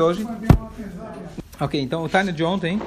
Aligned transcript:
hoje. 0.00 0.26
Ok, 1.60 1.78
então 1.78 2.02
o 2.02 2.08
Tânia 2.08 2.32
de 2.32 2.42
ontem, 2.42 2.80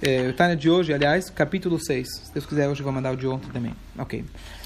é, 0.00 0.26
o 0.28 0.32
Tânia 0.32 0.56
de 0.56 0.70
hoje, 0.70 0.90
aliás, 0.90 1.28
capítulo 1.28 1.78
6. 1.78 2.08
Se 2.08 2.32
Deus 2.32 2.46
quiser, 2.46 2.66
hoje 2.66 2.80
eu 2.80 2.84
vou 2.84 2.94
mandar 2.94 3.12
o 3.12 3.16
de 3.16 3.26
ontem 3.26 3.50
também. 3.50 3.74
Ok. 3.98 4.24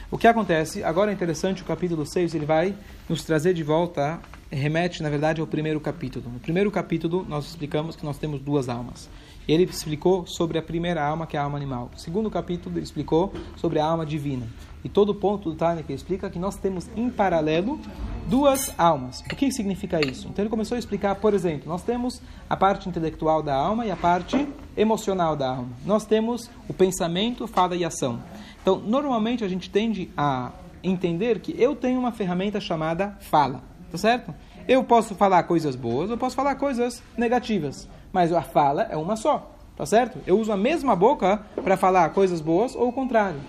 O 0.09 0.17
que 0.17 0.29
acontece, 0.29 0.85
agora 0.85 1.11
é 1.11 1.15
interessante, 1.15 1.63
o 1.63 1.65
capítulo 1.65 2.07
6, 2.07 2.37
ele 2.37 2.47
vai 2.47 2.77
nos 3.09 3.25
trazer 3.25 3.55
de 3.55 3.65
volta, 3.65 4.21
remete, 4.53 5.03
na 5.03 5.11
verdade, 5.11 5.41
ao 5.41 5.49
primeiro 5.49 5.81
capítulo. 5.81 6.31
No 6.31 6.39
primeiro 6.39 6.71
capítulo, 6.71 7.27
nós 7.29 7.45
explicamos 7.47 7.97
que 7.97 8.05
nós 8.05 8.19
temos 8.19 8.41
duas 8.41 8.69
almas. 8.69 9.11
Ele 9.49 9.65
explicou 9.65 10.29
sobre 10.29 10.59
a 10.59 10.63
primeira 10.63 11.05
alma, 11.05 11.27
que 11.27 11.37
é 11.37 11.41
a 11.41 11.43
alma 11.43 11.57
animal. 11.57 11.91
No 11.93 11.99
segundo 11.99 12.31
capítulo, 12.31 12.77
ele 12.77 12.85
explicou 12.85 13.35
sobre 13.57 13.81
a 13.81 13.85
alma 13.85 14.07
divina. 14.07 14.47
E 14.85 14.89
todo 14.89 15.11
o 15.11 15.15
ponto 15.15 15.51
do 15.51 15.57
Tânia 15.57 15.83
que 15.83 15.93
explica 15.93 16.29
que 16.29 16.39
nós 16.39 16.57
temos 16.57 16.89
em 16.95 17.09
paralelo 17.09 17.81
duas 18.29 18.73
almas. 18.79 19.21
O 19.21 19.25
que 19.35 19.51
significa 19.51 20.05
isso? 20.07 20.29
Então 20.29 20.43
ele 20.43 20.51
começou 20.51 20.77
a 20.77 20.79
explicar, 20.79 21.15
por 21.15 21.33
exemplo, 21.33 21.67
nós 21.67 21.83
temos 21.83 22.21
a 22.49 22.57
parte 22.57 22.89
intelectual 22.89 23.43
da 23.43 23.55
alma 23.55 23.87
e 23.87 23.91
a 23.91 23.97
parte 23.97 24.47
emocional 24.77 25.35
da 25.35 25.49
alma. 25.49 25.71
Nós 25.87 26.05
temos 26.05 26.51
o 26.69 26.75
pensamento, 26.75 27.47
fala 27.47 27.75
e 27.75 27.85
ação. 27.85 28.21
Então, 28.61 28.79
normalmente 28.79 29.43
a 29.43 29.49
gente 29.49 29.71
tende 29.71 30.11
a 30.17 30.53
entender 30.83 31.41
que 31.41 31.55
eu 31.61 31.75
tenho 31.75 31.99
uma 31.99 32.13
ferramenta 32.13 32.61
chamada 32.61 33.17
fala, 33.21 33.63
tá 33.91 33.97
certo? 33.97 34.35
Eu 34.69 34.85
posso 34.85 35.15
falar 35.15 35.43
coisas 35.45 35.77
boas, 35.77 36.11
eu 36.11 36.19
posso 36.19 36.37
falar 36.37 36.55
coisas 36.57 37.03
negativas, 37.17 37.89
mas 38.13 38.33
a 38.33 38.43
fala 38.43 38.83
é 38.85 38.97
uma 38.97 39.17
só, 39.17 39.51
tá 39.77 39.85
certo? 39.85 40.19
Eu 40.27 40.39
uso 40.39 40.53
a 40.53 40.57
mesma 40.57 40.95
boca 40.95 41.43
para 41.63 41.77
falar 41.77 42.09
coisas 42.11 42.41
boas 42.41 42.75
ou 42.75 42.89
o 42.89 42.93
contrário. 42.93 43.41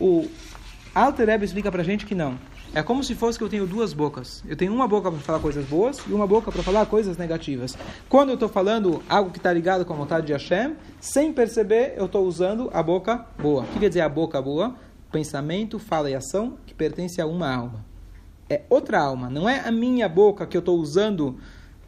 O 0.00 0.26
Alter 0.94 1.26
Rebbe 1.26 1.46
explica 1.46 1.72
pra 1.72 1.82
gente 1.82 2.04
que 2.04 2.14
não. 2.14 2.38
É 2.74 2.82
como 2.82 3.02
se 3.02 3.14
fosse 3.14 3.38
que 3.38 3.44
eu 3.44 3.48
tenho 3.48 3.66
duas 3.66 3.94
bocas. 3.94 4.44
Eu 4.46 4.54
tenho 4.54 4.74
uma 4.74 4.86
boca 4.86 5.10
para 5.10 5.20
falar 5.20 5.38
coisas 5.38 5.64
boas 5.64 5.98
e 6.06 6.12
uma 6.12 6.26
boca 6.26 6.52
para 6.52 6.62
falar 6.62 6.84
coisas 6.84 7.16
negativas. 7.16 7.76
Quando 8.10 8.28
eu 8.28 8.34
estou 8.34 8.48
falando 8.48 9.02
algo 9.08 9.30
que 9.30 9.38
está 9.38 9.50
ligado 9.50 9.86
com 9.86 9.94
a 9.94 9.96
vontade 9.96 10.26
de 10.26 10.34
Hashem, 10.34 10.76
sem 11.00 11.32
perceber, 11.32 11.94
eu 11.96 12.04
estou 12.04 12.26
usando 12.26 12.70
a 12.74 12.82
boca 12.82 13.24
boa. 13.38 13.62
O 13.62 13.66
que 13.68 13.78
quer 13.78 13.88
dizer 13.88 14.02
a 14.02 14.08
boca 14.08 14.40
boa? 14.42 14.74
Pensamento, 15.10 15.78
fala 15.78 16.10
e 16.10 16.14
ação 16.14 16.58
que 16.66 16.74
pertence 16.74 17.22
a 17.22 17.26
uma 17.26 17.50
alma. 17.50 17.84
É 18.50 18.60
outra 18.68 19.00
alma, 19.00 19.30
não 19.30 19.48
é 19.48 19.60
a 19.60 19.72
minha 19.72 20.10
boca 20.10 20.46
que 20.46 20.56
eu 20.56 20.60
estou 20.60 20.78
usando 20.78 21.38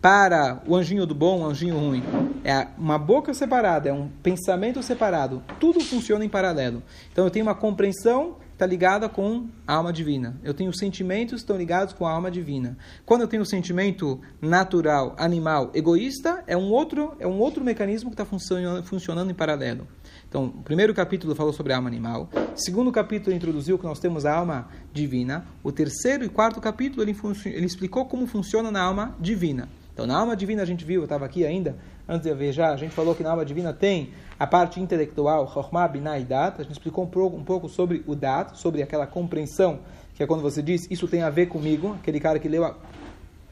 para 0.00 0.62
o 0.66 0.74
anjinho 0.74 1.06
do 1.06 1.14
bom, 1.14 1.40
o 1.40 1.46
anjinho 1.46 1.78
ruim. 1.78 2.02
É 2.42 2.68
uma 2.78 2.98
boca 2.98 3.34
separada, 3.34 3.88
é 3.88 3.92
um 3.92 4.08
pensamento 4.22 4.82
separado. 4.82 5.42
Tudo 5.60 5.80
funciona 5.80 6.24
em 6.24 6.28
paralelo. 6.28 6.82
Então 7.12 7.24
eu 7.24 7.30
tenho 7.30 7.44
uma 7.44 7.54
compreensão 7.54 8.36
está 8.54 8.64
ligada 8.64 9.08
com 9.08 9.48
a 9.66 9.74
alma 9.74 9.92
divina. 9.92 10.38
Eu 10.42 10.54
tenho 10.54 10.72
sentimentos 10.72 11.34
que 11.34 11.40
estão 11.40 11.56
ligados 11.56 11.92
com 11.92 12.06
a 12.06 12.12
alma 12.12 12.30
divina. 12.30 12.78
Quando 13.04 13.22
eu 13.22 13.28
tenho 13.28 13.42
um 13.42 13.46
sentimento 13.46 14.20
natural, 14.40 15.14
animal, 15.18 15.70
egoísta, 15.74 16.42
é 16.46 16.56
um 16.56 16.70
outro, 16.70 17.16
é 17.18 17.26
um 17.26 17.38
outro 17.38 17.62
mecanismo 17.62 18.10
que 18.10 18.14
está 18.14 18.24
funcionando, 18.24 18.84
funcionando 18.84 19.30
em 19.30 19.34
paralelo. 19.34 19.86
Então, 20.28 20.46
o 20.46 20.62
primeiro 20.62 20.94
capítulo 20.94 21.34
falou 21.34 21.52
sobre 21.52 21.72
a 21.72 21.76
alma 21.76 21.88
animal. 21.88 22.30
O 22.32 22.60
segundo 22.60 22.90
capítulo 22.92 23.34
introduziu 23.34 23.78
que 23.78 23.84
nós 23.84 23.98
temos 23.98 24.24
a 24.24 24.34
alma 24.34 24.68
divina. 24.92 25.44
O 25.62 25.72
terceiro 25.72 26.24
e 26.24 26.28
quarto 26.28 26.60
capítulo 26.60 27.02
ele, 27.02 27.16
ele 27.46 27.66
explicou 27.66 28.06
como 28.06 28.26
funciona 28.26 28.70
na 28.70 28.80
alma 28.80 29.16
divina. 29.20 29.68
Então, 29.94 30.08
na 30.08 30.18
alma 30.18 30.34
divina 30.36 30.60
a 30.60 30.66
gente 30.66 30.84
viu, 30.84 31.02
eu 31.02 31.04
estava 31.04 31.24
aqui 31.24 31.46
ainda, 31.46 31.76
antes 32.08 32.24
de 32.26 32.46
eu 32.46 32.52
já, 32.52 32.72
a 32.72 32.76
gente 32.76 32.92
falou 32.92 33.14
que 33.14 33.22
na 33.22 33.30
alma 33.30 33.44
divina 33.44 33.72
tem 33.72 34.10
a 34.36 34.44
parte 34.44 34.80
intelectual, 34.80 35.48
Chokhmah, 35.48 35.86
Binah 35.86 36.18
e 36.18 36.24
Dat. 36.24 36.60
A 36.60 36.64
gente 36.64 36.72
explicou 36.72 37.04
um 37.04 37.06
pouco, 37.06 37.36
um 37.36 37.44
pouco 37.44 37.68
sobre 37.68 38.02
o 38.04 38.16
Dat, 38.16 38.58
sobre 38.58 38.82
aquela 38.82 39.06
compreensão, 39.06 39.78
que 40.14 40.22
é 40.22 40.26
quando 40.26 40.42
você 40.42 40.60
diz, 40.60 40.90
isso 40.90 41.06
tem 41.06 41.22
a 41.22 41.30
ver 41.30 41.46
comigo, 41.46 41.94
aquele 41.94 42.18
cara 42.18 42.40
que 42.40 42.48
leu 42.48 42.64
a, 42.64 42.76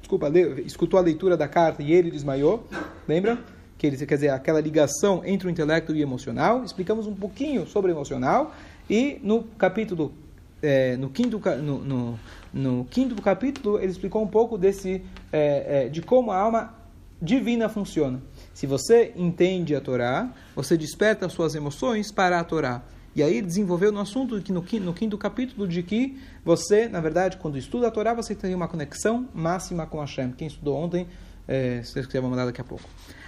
desculpa, 0.00 0.26
leu, 0.26 0.58
escutou 0.58 0.98
a 0.98 1.02
leitura 1.02 1.36
da 1.36 1.46
carta 1.46 1.80
e 1.80 1.92
ele 1.92 2.10
desmaiou, 2.10 2.66
lembra? 3.06 3.38
Que 3.78 3.86
ele, 3.86 3.96
quer 4.04 4.16
dizer, 4.16 4.30
aquela 4.30 4.60
ligação 4.60 5.22
entre 5.24 5.46
o 5.46 5.50
intelecto 5.50 5.94
e 5.94 6.00
o 6.00 6.02
emocional. 6.02 6.64
Explicamos 6.64 7.06
um 7.06 7.14
pouquinho 7.14 7.66
sobre 7.66 7.92
o 7.92 7.94
emocional 7.94 8.52
e 8.90 9.20
no 9.22 9.44
capítulo 9.56 10.12
é, 10.62 10.96
no, 10.96 11.10
quinto, 11.10 11.40
no, 11.60 11.78
no, 11.78 12.20
no, 12.52 12.84
quinto 12.84 13.20
capítulo, 13.20 13.78
ele 13.78 13.90
explicou 13.90 14.22
um 14.22 14.28
pouco 14.28 14.56
desse, 14.56 15.02
é, 15.32 15.84
é, 15.84 15.88
de 15.88 16.00
como 16.00 16.30
a 16.30 16.38
alma 16.38 16.74
divina 17.20 17.68
funciona. 17.68 18.22
Se 18.54 18.66
você 18.66 19.12
entende 19.16 19.74
a 19.74 19.80
Torá, 19.80 20.32
você 20.54 20.76
desperta 20.76 21.26
as 21.26 21.32
suas 21.32 21.54
emoções 21.54 22.12
para 22.12 22.38
a 22.38 22.44
Torá. 22.44 22.82
E 23.14 23.22
aí 23.22 23.42
desenvolveu 23.42 23.92
no 23.92 24.00
assunto 24.00 24.40
que 24.40 24.52
no 24.52 24.62
quinto, 24.62 24.84
no 24.84 24.94
quinto 24.94 25.18
capítulo 25.18 25.68
de 25.68 25.82
que 25.82 26.18
você, 26.44 26.88
na 26.88 27.00
verdade, 27.00 27.36
quando 27.36 27.58
estuda 27.58 27.88
a 27.88 27.90
Torá, 27.90 28.14
você 28.14 28.34
tem 28.34 28.54
uma 28.54 28.66
conexão 28.68 29.28
máxima 29.34 29.86
com 29.86 30.00
Hashem. 30.00 30.32
Quem 30.32 30.46
estudou 30.46 30.76
ontem, 30.76 31.06
é, 31.46 31.82
se 31.82 31.92
vocês 31.92 32.06
quiserem, 32.06 32.30
mandar 32.30 32.46
daqui 32.46 32.60
a 32.60 32.64
pouco. 32.64 32.84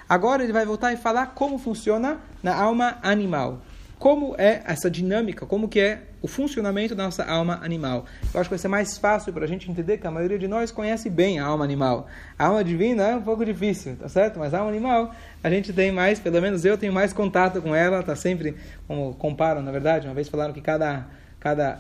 Agora 0.09 0.43
ele 0.43 0.53
vai 0.53 0.65
voltar 0.65 0.93
e 0.93 0.97
falar 0.97 1.29
como 1.35 1.59
funciona 1.59 2.21
na 2.43 2.55
alma 2.55 2.99
animal 3.03 3.63
como 3.99 4.35
é 4.37 4.63
essa 4.67 4.91
dinâmica, 4.91 5.47
como 5.47 5.69
que 5.69 5.81
é 5.81 6.03
o 6.21 6.27
funcionamento 6.27 6.95
da 6.95 7.05
nossa 7.05 7.25
alma 7.25 7.61
animal. 7.63 8.07
Eu 8.33 8.41
acho 8.41 8.49
que 8.49 8.55
vai 8.55 8.59
ser 8.59 8.69
mais 8.69 8.99
fácil 8.99 9.33
para 9.33 9.45
a 9.45 9.49
gente 9.49 9.71
entender 9.71 9.99
que 9.99 10.07
a 10.07 10.11
maioria 10.11 10.39
de 10.39 10.49
nós 10.49 10.71
conhece 10.71 11.09
bem 11.11 11.39
a 11.39 11.45
alma 11.45 11.65
animal. 11.65 12.09
A 12.39 12.47
alma 12.47 12.65
divina 12.65 13.03
é 13.03 13.17
um 13.17 13.23
pouco 13.23 13.45
difícil, 13.45 13.97
tá 13.97 14.09
certo? 14.09 14.39
Mas 14.39 14.55
a 14.55 14.59
alma 14.59 14.71
animal, 14.71 15.15
a 15.43 15.51
gente 15.51 15.73
tem 15.73 15.93
mais, 15.93 16.19
pelo 16.19 16.41
menos 16.41 16.65
eu 16.65 16.79
tenho 16.79 16.93
mais 16.93 17.13
contato 17.13 17.61
com 17.61 17.75
ela, 17.75 18.03
tá 18.03 18.17
sempre, 18.17 18.57
como 18.87 19.15
comparam, 19.15 19.63
na 19.63 19.71
verdade, 19.71 20.07
uma 20.07 20.15
vez 20.15 20.29
falaram 20.29 20.53
que 20.53 20.61
cada, 20.61 21.07
cada, 21.41 21.79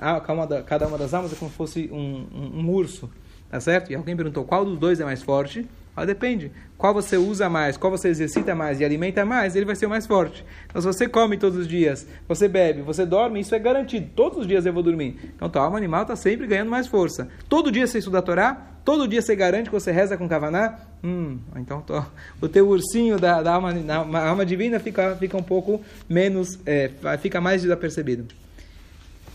cada 0.66 0.86
uma 0.86 0.98
das 0.98 1.14
almas 1.14 1.32
é 1.32 1.36
como 1.36 1.50
se 1.50 1.56
fosse 1.56 1.90
um, 1.90 2.26
um, 2.34 2.60
um 2.60 2.70
urso, 2.70 3.10
tá 3.50 3.58
certo? 3.60 3.90
E 3.90 3.94
alguém 3.94 4.14
perguntou 4.14 4.44
qual 4.44 4.64
dos 4.64 4.78
dois 4.78 5.00
é 5.00 5.04
mais 5.04 5.22
forte. 5.22 5.66
Ah, 5.96 6.04
depende. 6.04 6.50
Qual 6.76 6.92
você 6.92 7.16
usa 7.16 7.48
mais, 7.48 7.76
qual 7.76 7.90
você 7.90 8.08
exercita 8.08 8.54
mais 8.54 8.80
e 8.80 8.84
alimenta 8.84 9.24
mais, 9.24 9.54
ele 9.54 9.64
vai 9.64 9.76
ser 9.76 9.86
mais 9.86 10.06
forte. 10.06 10.44
Então, 10.66 10.80
se 10.80 10.86
você 10.86 11.08
come 11.08 11.36
todos 11.36 11.58
os 11.58 11.68
dias, 11.68 12.06
você 12.26 12.48
bebe, 12.48 12.82
você 12.82 13.06
dorme, 13.06 13.40
isso 13.40 13.54
é 13.54 13.58
garantido. 13.58 14.10
Todos 14.14 14.38
os 14.38 14.46
dias 14.46 14.66
eu 14.66 14.72
vou 14.72 14.82
dormir. 14.82 15.32
Então, 15.36 15.48
tua 15.48 15.62
alma 15.62 15.78
animal 15.78 16.02
está 16.02 16.16
sempre 16.16 16.46
ganhando 16.46 16.70
mais 16.70 16.88
força. 16.88 17.28
Todo 17.48 17.70
dia 17.70 17.86
você 17.86 17.98
estuda 17.98 18.18
a 18.18 18.22
Torá, 18.22 18.74
todo 18.84 19.06
dia 19.06 19.22
você 19.22 19.36
garante 19.36 19.70
que 19.70 19.74
você 19.74 19.92
reza 19.92 20.16
com 20.16 20.28
Kavaná. 20.28 20.78
Hum, 21.02 21.38
então 21.56 21.80
tô, 21.80 22.02
o 22.40 22.48
teu 22.48 22.68
ursinho 22.68 23.18
da, 23.18 23.40
da 23.40 23.54
alma, 23.54 23.72
da 23.72 24.28
alma 24.28 24.44
divina 24.44 24.80
fica, 24.80 25.14
fica 25.16 25.36
um 25.36 25.42
pouco 25.42 25.80
menos, 26.08 26.58
é, 26.66 26.90
fica 27.20 27.40
mais 27.40 27.62
desapercebido. 27.62 28.26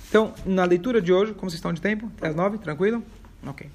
Então, 0.10 0.34
na 0.46 0.66
leitura 0.66 1.02
de 1.02 1.14
hoje, 1.14 1.34
como 1.34 1.50
vocês 1.50 1.60
estão 1.60 1.72
de 1.72 1.80
tempo? 1.80 2.12
Até 2.18 2.30
as 2.30 2.36
nove, 2.36 2.58
tranquilo? 2.58 3.04
Ok. 3.46 3.68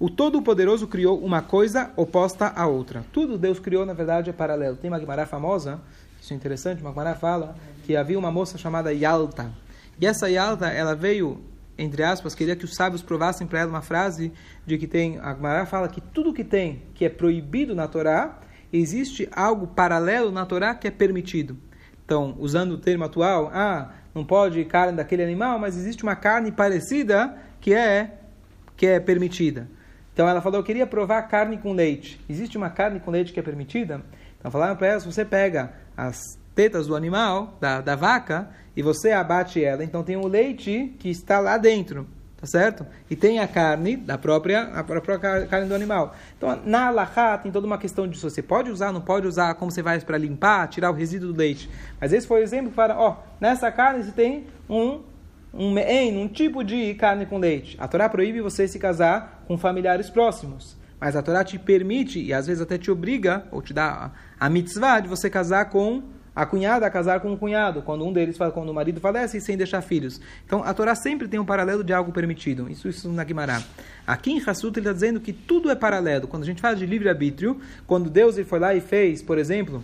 O 0.00 0.08
Todo-Poderoso 0.08 0.86
criou 0.86 1.22
uma 1.22 1.42
coisa 1.42 1.90
oposta 1.94 2.46
à 2.46 2.66
outra. 2.66 3.04
Tudo 3.12 3.36
Deus 3.36 3.58
criou, 3.58 3.84
na 3.84 3.92
verdade, 3.92 4.30
é 4.30 4.32
paralelo. 4.32 4.74
Tem 4.74 4.90
uma 4.90 4.98
Guimarães 4.98 5.28
famosa, 5.28 5.78
isso 6.18 6.32
é 6.32 6.36
interessante, 6.36 6.80
uma 6.80 6.88
Guimarães 6.88 7.18
fala 7.18 7.54
que 7.84 7.94
havia 7.94 8.18
uma 8.18 8.32
moça 8.32 8.56
chamada 8.56 8.94
Yalta. 8.94 9.52
E 10.00 10.06
essa 10.06 10.30
Yalta, 10.30 10.68
ela 10.68 10.94
veio, 10.94 11.42
entre 11.76 12.02
aspas, 12.02 12.34
queria 12.34 12.56
que 12.56 12.64
os 12.64 12.74
sábios 12.74 13.02
provassem 13.02 13.46
para 13.46 13.58
ela 13.58 13.68
uma 13.68 13.82
frase 13.82 14.32
de 14.64 14.78
que 14.78 14.86
tem, 14.86 15.18
a 15.18 15.34
Guimarães 15.34 15.68
fala 15.68 15.86
que 15.86 16.00
tudo 16.00 16.32
que 16.32 16.44
tem, 16.44 16.80
que 16.94 17.04
é 17.04 17.10
proibido 17.10 17.74
na 17.74 17.86
Torá, 17.86 18.38
existe 18.72 19.28
algo 19.30 19.66
paralelo 19.66 20.32
na 20.32 20.46
Torá 20.46 20.74
que 20.74 20.88
é 20.88 20.90
permitido. 20.90 21.58
Então, 22.06 22.34
usando 22.38 22.72
o 22.72 22.78
termo 22.78 23.04
atual, 23.04 23.50
ah, 23.52 23.92
não 24.14 24.24
pode 24.24 24.64
carne 24.64 24.96
daquele 24.96 25.22
animal, 25.22 25.58
mas 25.58 25.76
existe 25.76 26.02
uma 26.02 26.16
carne 26.16 26.50
parecida 26.50 27.36
que 27.60 27.74
é 27.74 28.16
que 28.78 28.86
é 28.86 28.98
permitida. 28.98 29.68
Então 30.12 30.28
ela 30.28 30.40
falou: 30.40 30.60
Eu 30.60 30.64
queria 30.64 30.86
provar 30.86 31.22
carne 31.22 31.58
com 31.58 31.72
leite. 31.72 32.20
Existe 32.28 32.56
uma 32.56 32.70
carne 32.70 33.00
com 33.00 33.10
leite 33.10 33.32
que 33.32 33.40
é 33.40 33.42
permitida? 33.42 34.02
Então 34.38 34.50
falaram 34.50 34.76
para 34.76 34.88
ela: 34.88 35.00
você 35.00 35.24
pega 35.24 35.72
as 35.96 36.38
tetas 36.54 36.86
do 36.86 36.96
animal, 36.96 37.56
da, 37.60 37.80
da 37.80 37.96
vaca, 37.96 38.50
e 38.76 38.82
você 38.82 39.12
abate 39.12 39.62
ela, 39.64 39.84
então 39.84 40.02
tem 40.02 40.16
o 40.16 40.26
leite 40.26 40.94
que 40.98 41.08
está 41.08 41.40
lá 41.40 41.56
dentro. 41.56 42.06
Tá 42.40 42.46
certo? 42.46 42.86
E 43.10 43.14
tem 43.14 43.38
a 43.38 43.46
carne 43.46 43.98
da 43.98 44.16
própria, 44.16 44.62
a 44.62 44.82
própria 44.82 45.18
carne 45.46 45.68
do 45.68 45.74
animal. 45.74 46.16
Então, 46.38 46.58
na 46.64 46.86
alahá 46.86 47.36
tem 47.36 47.52
toda 47.52 47.66
uma 47.66 47.76
questão 47.76 48.10
se 48.10 48.22
você 48.22 48.40
pode 48.40 48.70
usar, 48.70 48.92
não 48.92 49.02
pode 49.02 49.26
usar, 49.26 49.54
como 49.56 49.70
você 49.70 49.82
faz 49.82 50.02
para 50.02 50.16
limpar, 50.16 50.66
tirar 50.68 50.90
o 50.90 50.94
resíduo 50.94 51.34
do 51.34 51.38
leite. 51.38 51.68
Mas 52.00 52.14
esse 52.14 52.26
foi 52.26 52.40
o 52.40 52.42
exemplo 52.42 52.72
para, 52.72 52.98
ó, 52.98 53.18
nessa 53.38 53.70
carne 53.70 54.04
você 54.04 54.12
tem 54.12 54.46
um 54.70 55.02
um 55.52 55.70
me'en, 55.72 56.16
um 56.16 56.28
tipo 56.28 56.62
de 56.62 56.94
carne 56.94 57.26
com 57.26 57.38
leite. 57.38 57.76
A 57.78 57.88
Torá 57.88 58.08
proíbe 58.08 58.40
você 58.40 58.68
se 58.68 58.78
casar 58.78 59.44
com 59.46 59.58
familiares 59.58 60.08
próximos. 60.08 60.76
Mas 61.00 61.16
a 61.16 61.22
Torá 61.22 61.42
te 61.42 61.58
permite, 61.58 62.20
e 62.20 62.32
às 62.32 62.46
vezes 62.46 62.62
até 62.62 62.76
te 62.76 62.90
obriga, 62.90 63.44
ou 63.50 63.62
te 63.62 63.72
dá 63.72 64.10
a 64.38 64.50
mitzvah 64.50 65.00
de 65.00 65.08
você 65.08 65.30
casar 65.30 65.70
com 65.70 66.02
a 66.34 66.46
cunhada, 66.46 66.86
a 66.86 66.90
casar 66.90 67.20
com 67.20 67.32
o 67.32 67.36
cunhado, 67.36 67.82
quando 67.82 68.06
um 68.06 68.12
deles 68.12 68.36
quando 68.54 68.68
o 68.68 68.74
marido 68.74 69.00
falece 69.00 69.40
sem 69.40 69.56
deixar 69.56 69.82
filhos. 69.82 70.20
Então 70.46 70.62
a 70.62 70.72
Torá 70.72 70.94
sempre 70.94 71.26
tem 71.26 71.40
um 71.40 71.44
paralelo 71.44 71.82
de 71.82 71.92
algo 71.92 72.12
permitido. 72.12 72.70
Isso, 72.70 72.88
isso 72.88 73.08
na 73.10 73.24
Guimará. 73.24 73.62
Aqui 74.06 74.32
em 74.32 74.38
Hassut 74.40 74.78
ele 74.78 74.80
está 74.80 74.92
dizendo 74.92 75.20
que 75.20 75.32
tudo 75.32 75.70
é 75.70 75.74
paralelo. 75.74 76.28
Quando 76.28 76.44
a 76.44 76.46
gente 76.46 76.60
fala 76.60 76.76
de 76.76 76.86
livre-arbítrio, 76.86 77.60
quando 77.86 78.08
Deus 78.08 78.36
ele 78.36 78.46
foi 78.46 78.58
lá 78.58 78.74
e 78.74 78.80
fez, 78.80 79.22
por 79.22 79.38
exemplo, 79.38 79.82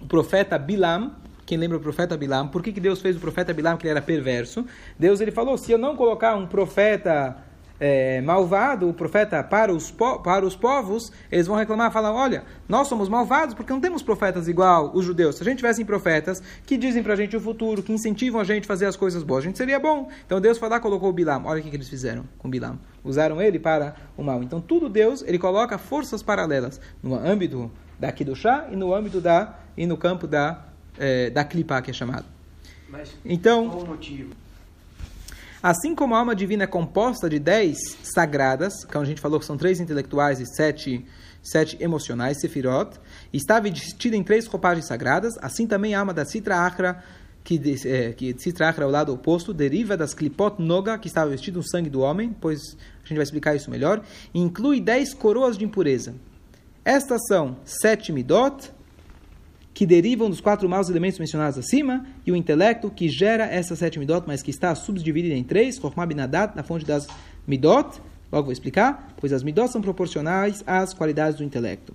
o 0.00 0.06
profeta 0.06 0.58
Bilam, 0.58 1.12
quem 1.44 1.58
lembra 1.58 1.76
o 1.76 1.80
profeta 1.80 2.16
Bilam? 2.16 2.48
Por 2.48 2.62
que, 2.62 2.72
que 2.72 2.80
Deus 2.80 3.00
fez 3.00 3.16
o 3.16 3.20
profeta 3.20 3.52
Bilam 3.52 3.76
que 3.76 3.84
ele 3.86 3.92
era 3.92 4.02
perverso? 4.02 4.64
Deus 4.98 5.20
ele 5.20 5.30
falou: 5.30 5.58
se 5.58 5.72
eu 5.72 5.78
não 5.78 5.96
colocar 5.96 6.34
um 6.34 6.46
profeta 6.46 7.36
é, 7.78 8.20
malvado, 8.20 8.88
o 8.88 8.94
profeta 8.94 9.42
para 9.42 9.72
os, 9.72 9.90
para 9.90 10.44
os 10.44 10.56
povos, 10.56 11.12
eles 11.30 11.46
vão 11.46 11.56
reclamar, 11.56 11.92
falar, 11.92 12.12
olha, 12.12 12.44
nós 12.68 12.88
somos 12.88 13.08
malvados 13.08 13.54
porque 13.54 13.72
não 13.72 13.80
temos 13.80 14.02
profetas 14.02 14.48
igual 14.48 14.92
os 14.94 15.04
judeus. 15.04 15.36
Se 15.36 15.42
a 15.42 15.44
gente 15.44 15.58
tivesse 15.58 15.84
profetas 15.84 16.42
que 16.64 16.76
dizem 16.76 17.02
para 17.02 17.14
a 17.14 17.16
gente 17.16 17.36
o 17.36 17.40
futuro, 17.40 17.82
que 17.82 17.92
incentivam 17.92 18.40
a 18.40 18.44
gente 18.44 18.64
a 18.64 18.66
fazer 18.66 18.86
as 18.86 18.96
coisas 18.96 19.22
boas, 19.22 19.44
a 19.44 19.46
gente 19.46 19.58
seria 19.58 19.78
bom. 19.78 20.08
Então 20.24 20.40
Deus 20.40 20.58
foi 20.58 20.68
lá 20.68 20.80
colocou 20.80 21.10
o 21.10 21.12
Bilam. 21.12 21.42
Olha 21.44 21.60
o 21.60 21.62
que, 21.62 21.70
que 21.70 21.76
eles 21.76 21.88
fizeram 21.88 22.24
com 22.38 22.48
Bilam. 22.48 22.78
Usaram 23.02 23.42
ele 23.42 23.58
para 23.58 23.96
o 24.16 24.22
mal. 24.22 24.42
Então 24.42 24.60
tudo 24.60 24.88
Deus, 24.88 25.22
ele 25.26 25.38
coloca 25.38 25.76
forças 25.76 26.22
paralelas 26.22 26.80
no 27.02 27.14
âmbito 27.14 27.70
da 27.98 28.12
chá 28.34 28.68
e 28.70 28.76
no 28.76 28.94
âmbito 28.94 29.20
da, 29.20 29.58
e 29.76 29.86
no 29.86 29.96
campo 29.96 30.26
da, 30.26 30.64
é, 30.98 31.30
da 31.30 31.44
Klipa, 31.44 31.80
que 31.82 31.90
é 31.90 31.94
chamado. 31.94 32.26
Mas 32.88 33.10
então, 33.24 33.68
qual 33.68 33.82
o 33.82 33.86
motivo? 33.86 34.34
Assim 35.62 35.94
como 35.94 36.14
a 36.14 36.18
alma 36.18 36.34
divina 36.34 36.64
é 36.64 36.66
composta 36.66 37.28
de 37.28 37.38
dez 37.38 37.78
sagradas, 38.02 38.84
que 38.84 38.98
a 38.98 39.04
gente 39.04 39.20
falou 39.20 39.40
que 39.40 39.46
são 39.46 39.56
três 39.56 39.80
intelectuais 39.80 40.38
e 40.38 40.44
sete, 40.44 41.06
sete 41.42 41.82
emocionais, 41.82 42.38
sefirot, 42.38 43.00
está 43.32 43.58
vestida 43.58 44.14
em 44.14 44.22
três 44.22 44.46
roupagens 44.46 44.86
sagradas, 44.86 45.32
assim 45.40 45.66
também 45.66 45.94
a 45.94 46.00
alma 46.00 46.12
da 46.12 46.26
Sitra 46.26 46.66
Akra, 46.66 47.02
que, 47.42 47.58
é, 47.86 48.12
que 48.12 48.34
Sitra 48.38 48.68
Akra 48.68 48.84
é 48.84 48.86
o 48.86 48.90
lado 48.90 49.12
oposto, 49.12 49.54
deriva 49.54 49.96
das 49.96 50.12
Klipot 50.12 50.60
Noga, 50.60 50.98
que 50.98 51.08
estava 51.08 51.30
vestido 51.30 51.56
no 51.56 51.66
sangue 51.66 51.88
do 51.88 52.00
homem, 52.00 52.36
pois 52.38 52.60
a 53.02 53.08
gente 53.08 53.16
vai 53.16 53.24
explicar 53.24 53.56
isso 53.56 53.70
melhor, 53.70 54.02
e 54.34 54.40
inclui 54.40 54.80
dez 54.80 55.14
coroas 55.14 55.56
de 55.56 55.64
impureza. 55.64 56.14
Estas 56.84 57.22
são 57.26 57.56
sete 57.64 58.12
midot, 58.12 58.70
que 59.74 59.84
derivam 59.84 60.30
dos 60.30 60.40
quatro 60.40 60.68
maus 60.68 60.88
elementos 60.88 61.18
mencionados 61.18 61.58
acima, 61.58 62.06
e 62.24 62.30
o 62.30 62.36
intelecto 62.36 62.88
que 62.88 63.08
gera 63.08 63.44
essas 63.44 63.80
sete 63.80 63.98
midot, 63.98 64.24
mas 64.24 64.40
que 64.40 64.50
está 64.50 64.72
subdividida 64.74 65.34
em 65.34 65.42
três, 65.42 65.76
Chokhmah 65.76 66.06
Binadat, 66.06 66.54
na 66.54 66.62
fonte 66.62 66.86
das 66.86 67.08
midot, 67.46 68.00
logo 68.30 68.44
vou 68.44 68.52
explicar, 68.52 69.12
pois 69.16 69.32
as 69.32 69.42
midot 69.42 69.70
são 69.70 69.82
proporcionais 69.82 70.62
às 70.64 70.94
qualidades 70.94 71.38
do 71.38 71.44
intelecto. 71.44 71.92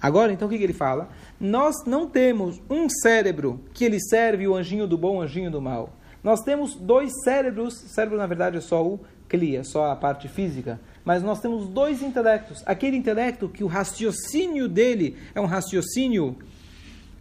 Agora, 0.00 0.30
então, 0.30 0.46
o 0.46 0.50
que, 0.50 0.58
que 0.58 0.64
ele 0.64 0.74
fala? 0.74 1.08
Nós 1.40 1.74
não 1.86 2.06
temos 2.06 2.60
um 2.68 2.88
cérebro 2.88 3.60
que 3.72 3.84
ele 3.84 3.98
serve 3.98 4.46
o 4.46 4.54
anjinho 4.54 4.86
do 4.86 4.98
bom, 4.98 5.16
o 5.16 5.22
anjinho 5.22 5.50
do 5.50 5.60
mal. 5.60 5.96
Nós 6.22 6.42
temos 6.42 6.74
dois 6.74 7.10
cérebros, 7.24 7.74
cérebro 7.94 8.18
na 8.18 8.26
verdade 8.26 8.58
é 8.58 8.60
só 8.60 8.86
o 8.86 9.00
clia, 9.28 9.60
é 9.60 9.64
só 9.64 9.90
a 9.90 9.96
parte 9.96 10.28
física, 10.28 10.78
mas 11.04 11.22
nós 11.22 11.40
temos 11.40 11.66
dois 11.66 12.02
intelectos. 12.02 12.62
Aquele 12.66 12.96
intelecto 12.96 13.48
que 13.48 13.64
o 13.64 13.66
raciocínio 13.66 14.68
dele 14.68 15.16
é 15.34 15.40
um 15.40 15.46
raciocínio 15.46 16.36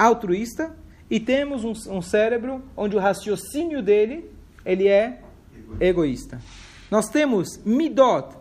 altruísta 0.06 0.76
e 1.10 1.20
temos 1.20 1.64
um, 1.64 1.74
um 1.98 2.02
cérebro 2.02 2.64
onde 2.76 2.96
o 2.96 3.00
raciocínio 3.00 3.82
dele 3.82 4.32
ele 4.66 4.88
é 4.88 5.20
egoísta. 5.80 6.40
Nós 6.90 7.10
temos 7.10 7.60
midot, 7.66 8.36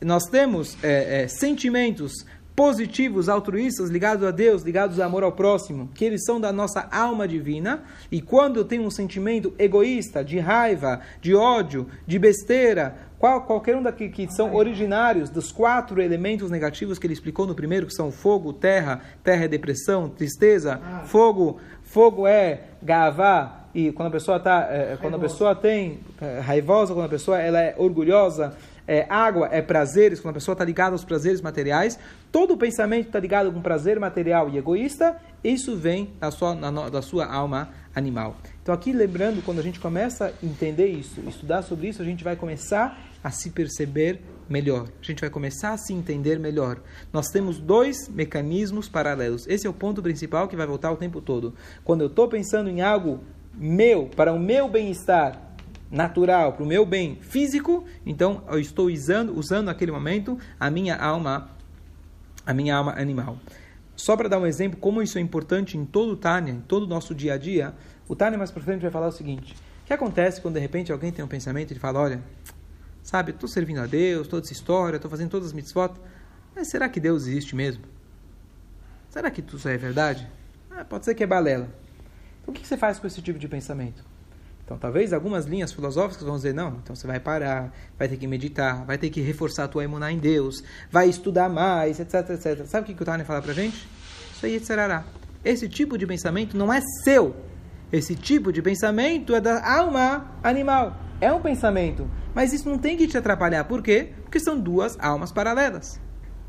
nós 0.00 0.24
temos 0.24 0.76
é, 0.82 1.22
é, 1.22 1.28
sentimentos 1.28 2.12
positivos, 2.56 3.28
altruístas, 3.28 3.90
ligados 3.90 4.26
a 4.26 4.30
Deus, 4.30 4.62
ligados 4.62 4.98
ao 4.98 5.06
amor 5.06 5.22
ao 5.22 5.32
próximo, 5.32 5.90
que 5.94 6.04
eles 6.04 6.24
são 6.24 6.40
da 6.40 6.50
nossa 6.50 6.88
alma 6.90 7.28
divina, 7.28 7.82
e 8.10 8.22
quando 8.22 8.56
eu 8.56 8.64
tenho 8.64 8.82
um 8.82 8.90
sentimento 8.90 9.52
egoísta, 9.58 10.24
de 10.24 10.38
raiva, 10.38 11.00
de 11.20 11.34
ódio, 11.34 11.86
de 12.06 12.18
besteira, 12.18 12.96
qual, 13.18 13.42
qualquer 13.42 13.76
um 13.76 13.82
daqui 13.82 14.08
que 14.08 14.26
são 14.32 14.54
originários 14.54 15.28
dos 15.28 15.52
quatro 15.52 16.00
elementos 16.00 16.50
negativos 16.50 16.98
que 16.98 17.06
ele 17.06 17.14
explicou 17.14 17.46
no 17.46 17.54
primeiro, 17.54 17.86
que 17.86 17.94
são 17.94 18.10
fogo, 18.10 18.54
terra, 18.54 19.02
terra 19.22 19.44
é 19.44 19.48
depressão, 19.48 20.08
tristeza, 20.08 20.80
ah. 20.82 21.04
fogo, 21.04 21.58
fogo 21.82 22.26
é 22.26 22.62
gavá, 22.82 23.66
e 23.74 23.92
quando 23.92 24.08
a 24.08 24.12
pessoa 24.12 24.40
tá, 24.40 24.66
é, 24.70 24.96
quando 24.98 25.16
a 25.16 25.18
pessoa 25.18 25.54
tem 25.54 26.00
é, 26.18 26.40
raivosa, 26.40 26.94
quando 26.94 27.04
a 27.04 27.10
pessoa 27.10 27.38
ela 27.38 27.60
é 27.60 27.74
orgulhosa, 27.76 28.54
é, 28.86 29.06
água 29.08 29.48
é 29.50 29.60
prazeres, 29.60 30.20
quando 30.20 30.32
a 30.32 30.34
pessoa 30.34 30.52
está 30.54 30.64
ligada 30.64 30.94
aos 30.94 31.04
prazeres 31.04 31.40
materiais, 31.40 31.98
todo 32.30 32.56
pensamento 32.56 33.06
está 33.06 33.18
ligado 33.18 33.52
com 33.52 33.60
prazer 33.60 33.98
material 33.98 34.48
e 34.50 34.58
egoísta, 34.58 35.16
isso 35.42 35.76
vem 35.76 36.12
da 36.20 36.30
sua, 36.30 36.54
na, 36.54 36.88
da 36.88 37.02
sua 37.02 37.26
alma 37.26 37.70
animal. 37.94 38.36
Então 38.62 38.74
aqui 38.74 38.92
lembrando, 38.92 39.42
quando 39.42 39.58
a 39.58 39.62
gente 39.62 39.80
começa 39.80 40.26
a 40.26 40.46
entender 40.46 40.86
isso, 40.86 41.20
estudar 41.26 41.62
sobre 41.62 41.88
isso, 41.88 42.02
a 42.02 42.04
gente 42.04 42.22
vai 42.22 42.36
começar 42.36 42.98
a 43.22 43.30
se 43.30 43.50
perceber 43.50 44.20
melhor. 44.48 44.88
A 45.00 45.04
gente 45.04 45.20
vai 45.20 45.30
começar 45.30 45.72
a 45.72 45.76
se 45.76 45.92
entender 45.92 46.38
melhor. 46.38 46.80
Nós 47.12 47.28
temos 47.28 47.58
dois 47.58 48.08
mecanismos 48.08 48.88
paralelos. 48.88 49.46
Esse 49.48 49.66
é 49.66 49.70
o 49.70 49.72
ponto 49.72 50.02
principal 50.02 50.46
que 50.46 50.56
vai 50.56 50.66
voltar 50.66 50.92
o 50.92 50.96
tempo 50.96 51.20
todo. 51.20 51.54
Quando 51.84 52.02
eu 52.02 52.06
estou 52.06 52.28
pensando 52.28 52.70
em 52.70 52.82
algo 52.82 53.20
meu, 53.54 54.08
para 54.14 54.32
o 54.32 54.38
meu 54.38 54.68
bem-estar 54.68 55.45
natural, 55.90 56.52
para 56.52 56.64
o 56.64 56.66
meu 56.66 56.84
bem 56.84 57.16
físico, 57.20 57.84
então 58.04 58.42
eu 58.48 58.58
estou 58.58 58.88
usando, 58.88 59.36
usando 59.36 59.66
naquele 59.66 59.92
momento 59.92 60.38
a 60.58 60.70
minha 60.70 60.96
alma, 60.96 61.50
a 62.44 62.52
minha 62.52 62.76
alma 62.76 62.92
animal. 62.92 63.38
Só 63.94 64.16
para 64.16 64.28
dar 64.28 64.38
um 64.38 64.46
exemplo 64.46 64.78
como 64.78 65.02
isso 65.02 65.18
é 65.18 65.20
importante 65.20 65.78
em 65.78 65.84
todo 65.84 66.12
o 66.12 66.16
Tânia, 66.16 66.52
em 66.52 66.60
todo 66.60 66.82
o 66.82 66.86
nosso 66.86 67.14
dia 67.14 67.34
a 67.34 67.38
dia, 67.38 67.74
o 68.08 68.14
Tânia 68.14 68.38
mais 68.38 68.50
para 68.50 68.62
frente 68.62 68.82
vai 68.82 68.90
falar 68.90 69.08
o 69.08 69.12
seguinte: 69.12 69.54
o 69.82 69.86
que 69.86 69.92
acontece 69.92 70.40
quando 70.40 70.54
de 70.54 70.60
repente 70.60 70.92
alguém 70.92 71.10
tem 71.10 71.24
um 71.24 71.28
pensamento 71.28 71.72
e 71.72 71.78
fala, 71.78 72.00
olha, 72.00 72.22
sabe, 73.02 73.30
estou 73.30 73.48
servindo 73.48 73.80
a 73.80 73.86
Deus, 73.86 74.28
toda 74.28 74.44
essa 74.44 74.52
história, 74.52 74.96
estou 74.96 75.10
fazendo 75.10 75.30
todas 75.30 75.48
as 75.48 75.52
mitzvot, 75.52 75.94
mas 76.54 76.68
será 76.68 76.88
que 76.88 77.00
Deus 77.00 77.26
existe 77.26 77.56
mesmo? 77.56 77.84
Será 79.08 79.30
que 79.30 79.40
isso 79.40 79.68
é 79.68 79.78
verdade? 79.78 80.28
Ah, 80.70 80.84
pode 80.84 81.06
ser 81.06 81.14
que 81.14 81.22
é 81.22 81.26
balela. 81.26 81.70
Então, 82.42 82.52
o 82.52 82.52
que 82.52 82.66
você 82.66 82.76
faz 82.76 82.98
com 82.98 83.06
esse 83.06 83.22
tipo 83.22 83.38
de 83.38 83.48
pensamento? 83.48 84.04
Então, 84.66 84.76
talvez 84.76 85.12
algumas 85.12 85.46
linhas 85.46 85.72
filosóficas 85.72 86.26
vão 86.26 86.34
dizer, 86.34 86.52
não, 86.52 86.80
então 86.82 86.94
você 86.94 87.06
vai 87.06 87.20
parar, 87.20 87.72
vai 87.96 88.08
ter 88.08 88.16
que 88.16 88.26
meditar, 88.26 88.84
vai 88.84 88.98
ter 88.98 89.10
que 89.10 89.20
reforçar 89.20 89.64
a 89.64 89.68
tua 89.68 89.84
imunar 89.84 90.12
em 90.12 90.18
Deus, 90.18 90.60
vai 90.90 91.08
estudar 91.08 91.48
mais, 91.48 92.00
etc, 92.00 92.30
etc. 92.30 92.66
Sabe 92.66 92.92
o 92.92 92.96
que 92.96 93.00
o 93.00 93.06
Tânia 93.06 93.24
fala 93.24 93.40
pra 93.40 93.54
gente? 93.54 93.88
Isso 94.34 94.44
aí, 94.44 94.56
etc. 94.56 95.04
Esse 95.44 95.68
tipo 95.68 95.96
de 95.96 96.04
pensamento 96.04 96.58
não 96.58 96.72
é 96.72 96.80
seu, 97.04 97.36
esse 97.92 98.16
tipo 98.16 98.52
de 98.52 98.60
pensamento 98.60 99.36
é 99.36 99.40
da 99.40 99.64
alma 99.64 100.32
animal. 100.42 100.96
É 101.20 101.32
um 101.32 101.40
pensamento. 101.40 102.10
Mas 102.34 102.52
isso 102.52 102.68
não 102.68 102.78
tem 102.78 102.96
que 102.96 103.06
te 103.06 103.16
atrapalhar. 103.16 103.62
Por 103.64 103.80
quê? 103.80 104.12
Porque 104.22 104.40
são 104.40 104.58
duas 104.58 104.98
almas 104.98 105.30
paralelas. 105.30 106.00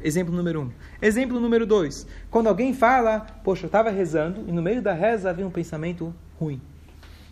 Exemplo 0.01 0.35
número 0.35 0.63
um. 0.63 0.71
Exemplo 0.99 1.39
número 1.39 1.67
dois. 1.67 2.07
Quando 2.31 2.47
alguém 2.47 2.73
fala, 2.73 3.19
poxa, 3.43 3.65
eu 3.65 3.67
estava 3.67 3.91
rezando 3.91 4.43
e 4.47 4.51
no 4.51 4.63
meio 4.63 4.81
da 4.81 4.93
reza 4.93 5.29
havia 5.29 5.45
um 5.45 5.51
pensamento 5.51 6.13
ruim. 6.39 6.59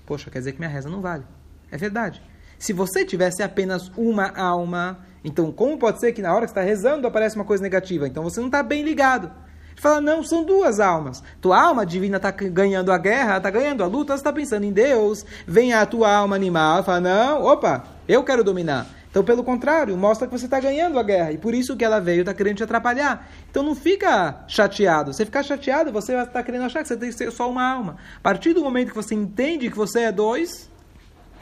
Poxa, 0.05 0.29
quer 0.29 0.39
dizer 0.39 0.51
que 0.53 0.59
minha 0.59 0.69
reza 0.69 0.89
não 0.89 1.01
vale. 1.01 1.23
É 1.71 1.77
verdade. 1.77 2.21
Se 2.57 2.71
você 2.71 3.03
tivesse 3.03 3.43
apenas 3.43 3.91
uma 3.97 4.29
alma, 4.37 4.99
então 5.23 5.51
como 5.51 5.77
pode 5.77 5.99
ser 5.99 6.13
que 6.13 6.21
na 6.21 6.33
hora 6.33 6.45
que 6.45 6.51
está 6.51 6.61
rezando 6.61 7.07
aparece 7.07 7.35
uma 7.35 7.45
coisa 7.45 7.61
negativa? 7.61 8.07
Então 8.07 8.23
você 8.23 8.39
não 8.39 8.47
está 8.47 8.63
bem 8.63 8.83
ligado. 8.83 9.31
Ele 9.71 9.81
fala, 9.81 9.99
não, 9.99 10.23
são 10.23 10.45
duas 10.45 10.79
almas. 10.79 11.21
Tua 11.41 11.61
alma 11.61 11.85
divina 11.85 12.15
está 12.15 12.31
ganhando 12.31 12.93
a 12.93 12.97
guerra, 12.97 13.37
está 13.37 13.49
ganhando 13.49 13.83
a 13.83 13.87
luta, 13.87 14.13
está 14.13 14.31
pensando 14.31 14.63
em 14.63 14.71
Deus. 14.71 15.25
Vem 15.45 15.73
a 15.73 15.85
tua 15.85 16.15
alma 16.15 16.35
animal, 16.35 16.81
fala, 16.83 17.01
não, 17.01 17.43
opa, 17.43 17.83
eu 18.07 18.23
quero 18.23 18.43
dominar. 18.43 18.87
Então, 19.15 19.23
pelo 19.23 19.45
contrário, 19.45 19.95
mostra 19.95 20.27
que 20.27 20.37
você 20.37 20.43
está 20.43 20.59
ganhando 20.59 20.99
a 20.99 21.03
guerra. 21.03 21.31
E 21.31 21.37
por 21.37 21.53
isso 21.53 21.77
que 21.77 21.85
ela 21.85 22.01
veio, 22.01 22.19
está 22.19 22.33
querendo 22.33 22.57
te 22.57 22.63
atrapalhar. 22.65 23.29
Então 23.49 23.63
não 23.63 23.73
fica 23.73 24.43
chateado. 24.45 25.13
Você 25.13 25.23
ficar 25.23 25.41
chateado, 25.41 25.89
você 25.89 26.17
estar 26.17 26.43
querendo 26.43 26.65
achar 26.65 26.81
que 26.81 26.89
você 26.89 26.97
tem 26.97 27.07
que 27.07 27.15
ser 27.15 27.31
só 27.31 27.49
uma 27.49 27.63
alma. 27.65 27.95
A 28.17 28.19
partir 28.19 28.51
do 28.51 28.61
momento 28.61 28.89
que 28.89 28.95
você 28.95 29.15
entende 29.15 29.71
que 29.71 29.77
você 29.77 30.01
é 30.01 30.11
dois, 30.11 30.69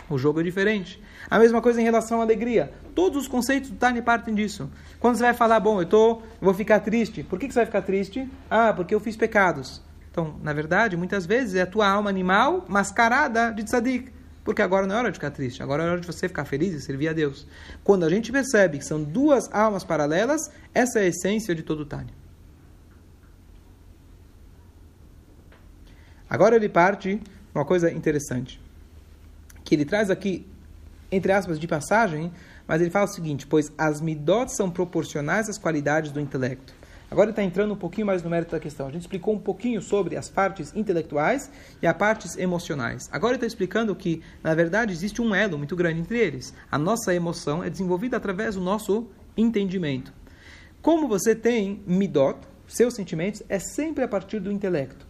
o 0.07 0.19
jogo 0.19 0.39
é 0.39 0.43
diferente. 0.43 1.01
A 1.27 1.39
mesma 1.39 1.63
coisa 1.63 1.81
em 1.81 1.83
relação 1.83 2.19
à 2.19 2.23
alegria. 2.23 2.71
Todos 2.93 3.23
os 3.23 3.27
conceitos 3.27 3.71
do 3.71 3.75
Tani 3.75 4.03
partem 4.03 4.35
disso. 4.35 4.69
Quando 4.99 5.15
você 5.15 5.23
vai 5.23 5.33
falar, 5.33 5.59
bom, 5.59 5.81
eu, 5.81 5.87
tô, 5.87 6.21
vou 6.39 6.53
ficar 6.53 6.79
triste. 6.79 7.23
Por 7.23 7.39
que, 7.39 7.47
que 7.47 7.55
você 7.55 7.61
vai 7.61 7.65
ficar 7.65 7.81
triste? 7.81 8.29
Ah, 8.51 8.71
porque 8.71 8.93
eu 8.93 8.99
fiz 8.99 9.17
pecados. 9.17 9.81
Então, 10.11 10.35
na 10.43 10.53
verdade, 10.53 10.95
muitas 10.95 11.25
vezes 11.25 11.55
é 11.55 11.63
a 11.63 11.65
tua 11.65 11.89
alma 11.89 12.11
animal 12.11 12.65
mascarada 12.67 13.49
de 13.49 13.63
tzadik. 13.63 14.11
Porque 14.43 14.61
agora 14.61 14.85
não 14.85 14.95
é 14.95 14.99
hora 14.99 15.11
de 15.11 15.17
ficar 15.17 15.31
triste, 15.31 15.63
agora 15.63 15.83
é 15.83 15.89
hora 15.89 15.99
de 15.99 16.07
você 16.07 16.27
ficar 16.27 16.45
feliz 16.45 16.73
e 16.73 16.81
servir 16.81 17.07
a 17.07 17.13
Deus. 17.13 17.47
Quando 17.83 18.03
a 18.03 18.09
gente 18.09 18.31
percebe 18.31 18.77
que 18.77 18.85
são 18.85 19.01
duas 19.01 19.49
almas 19.53 19.83
paralelas, 19.83 20.51
essa 20.73 20.99
é 20.99 21.03
a 21.03 21.07
essência 21.07 21.55
de 21.55 21.63
todo 21.63 21.85
Tânia. 21.85 22.13
Agora 26.29 26.55
ele 26.55 26.67
parte 26.67 27.21
uma 27.53 27.63
coisa 27.63 27.91
interessante, 27.91 28.59
que 29.63 29.75
ele 29.75 29.85
traz 29.85 30.09
aqui 30.09 30.45
entre 31.15 31.31
aspas, 31.31 31.59
de 31.59 31.67
passagem, 31.67 32.31
mas 32.67 32.81
ele 32.81 32.89
fala 32.89 33.05
o 33.05 33.09
seguinte: 33.09 33.45
pois 33.45 33.71
as 33.77 34.01
midot 34.01 34.51
são 34.53 34.69
proporcionais 34.69 35.47
às 35.47 35.57
qualidades 35.57 36.11
do 36.11 36.19
intelecto. 36.19 36.73
Agora 37.13 37.29
está 37.29 37.43
entrando 37.43 37.75
um 37.75 37.77
pouquinho 37.77 38.07
mais 38.07 38.23
no 38.23 38.29
mérito 38.31 38.53
da 38.53 38.59
questão. 38.59 38.87
A 38.87 38.91
gente 38.91 39.03
explicou 39.03 39.35
um 39.35 39.39
pouquinho 39.39 39.83
sobre 39.83 40.17
as 40.17 40.29
partes 40.29 40.75
intelectuais 40.75 41.47
e 41.79 41.85
as 41.85 41.95
partes 41.95 42.35
emocionais. 42.35 43.07
Agora 43.11 43.35
está 43.35 43.45
explicando 43.45 43.95
que, 43.95 44.23
na 44.41 44.55
verdade, 44.55 44.91
existe 44.91 45.21
um 45.21 45.35
elo 45.35 45.55
muito 45.55 45.75
grande 45.75 45.99
entre 45.99 46.17
eles. 46.17 46.55
A 46.71 46.77
nossa 46.79 47.13
emoção 47.13 47.63
é 47.63 47.69
desenvolvida 47.69 48.17
através 48.17 48.55
do 48.55 48.61
nosso 48.61 49.11
entendimento. 49.37 50.11
Como 50.81 51.07
você 51.07 51.35
tem 51.35 51.83
midot, 51.85 52.39
seus 52.65 52.95
sentimentos, 52.95 53.43
é 53.47 53.59
sempre 53.59 54.03
a 54.03 54.07
partir 54.07 54.39
do 54.39 54.51
intelecto. 54.51 55.05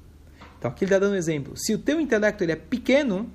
Então 0.60 0.72
aqui 0.72 0.84
ele 0.84 0.94
está 0.94 1.00
dando 1.00 1.14
um 1.14 1.18
exemplo. 1.18 1.54
Se 1.56 1.74
o 1.74 1.80
teu 1.80 2.02
intelecto 2.02 2.44
ele 2.44 2.52
é 2.52 2.58
pequeno, 2.58 3.32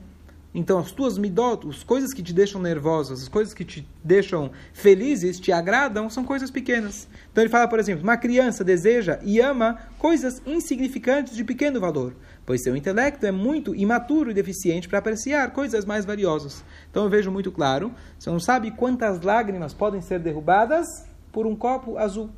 Então, 0.55 0.79
as 0.79 0.91
tuas 0.91 1.19
midot, 1.19 1.69
as 1.69 1.83
coisas 1.83 2.15
que 2.15 2.23
te 2.23 2.33
deixam 2.33 2.61
nervosas, 2.61 3.23
as 3.23 3.29
coisas 3.29 3.53
que 3.53 3.65
te 3.65 3.87
deixam 4.03 4.51
felizes, 4.73 5.39
te 5.39 5.53
agradam, 5.53 6.09
são 6.09 6.25
coisas 6.25 6.51
pequenas. 6.51 7.07
Então, 7.31 7.45
ele 7.45 7.51
fala, 7.51 7.69
por 7.69 7.79
exemplo, 7.79 8.03
uma 8.03 8.17
criança 8.17 8.65
deseja 8.65 9.19
e 9.23 9.41
ama 9.41 9.79
coisas 9.99 10.41
insignificantes 10.47 11.37
de 11.37 11.45
pequeno 11.45 11.79
valor, 11.79 12.15
pois 12.47 12.63
seu 12.63 12.75
intelecto 12.75 13.27
é 13.27 13.31
muito 13.31 13.75
imaturo 13.75 14.31
e 14.31 14.35
deficiente 14.35 14.89
para 14.89 14.99
apreciar 14.99 15.53
coisas 15.53 15.85
mais 15.85 16.07
valiosas. 16.07 16.65
Então, 16.91 17.05
eu 17.05 17.11
vejo 17.11 17.31
muito 17.31 17.53
claro: 17.53 17.93
você 18.19 18.31
não 18.31 18.41
sabe 18.41 18.71
quantas 18.71 19.21
lágrimas 19.21 19.75
podem 19.75 20.01
ser 20.01 20.19
derrubadas 20.19 20.87
por 21.31 21.47
um 21.47 21.55
copo 21.55 21.99
azul. 21.99 22.31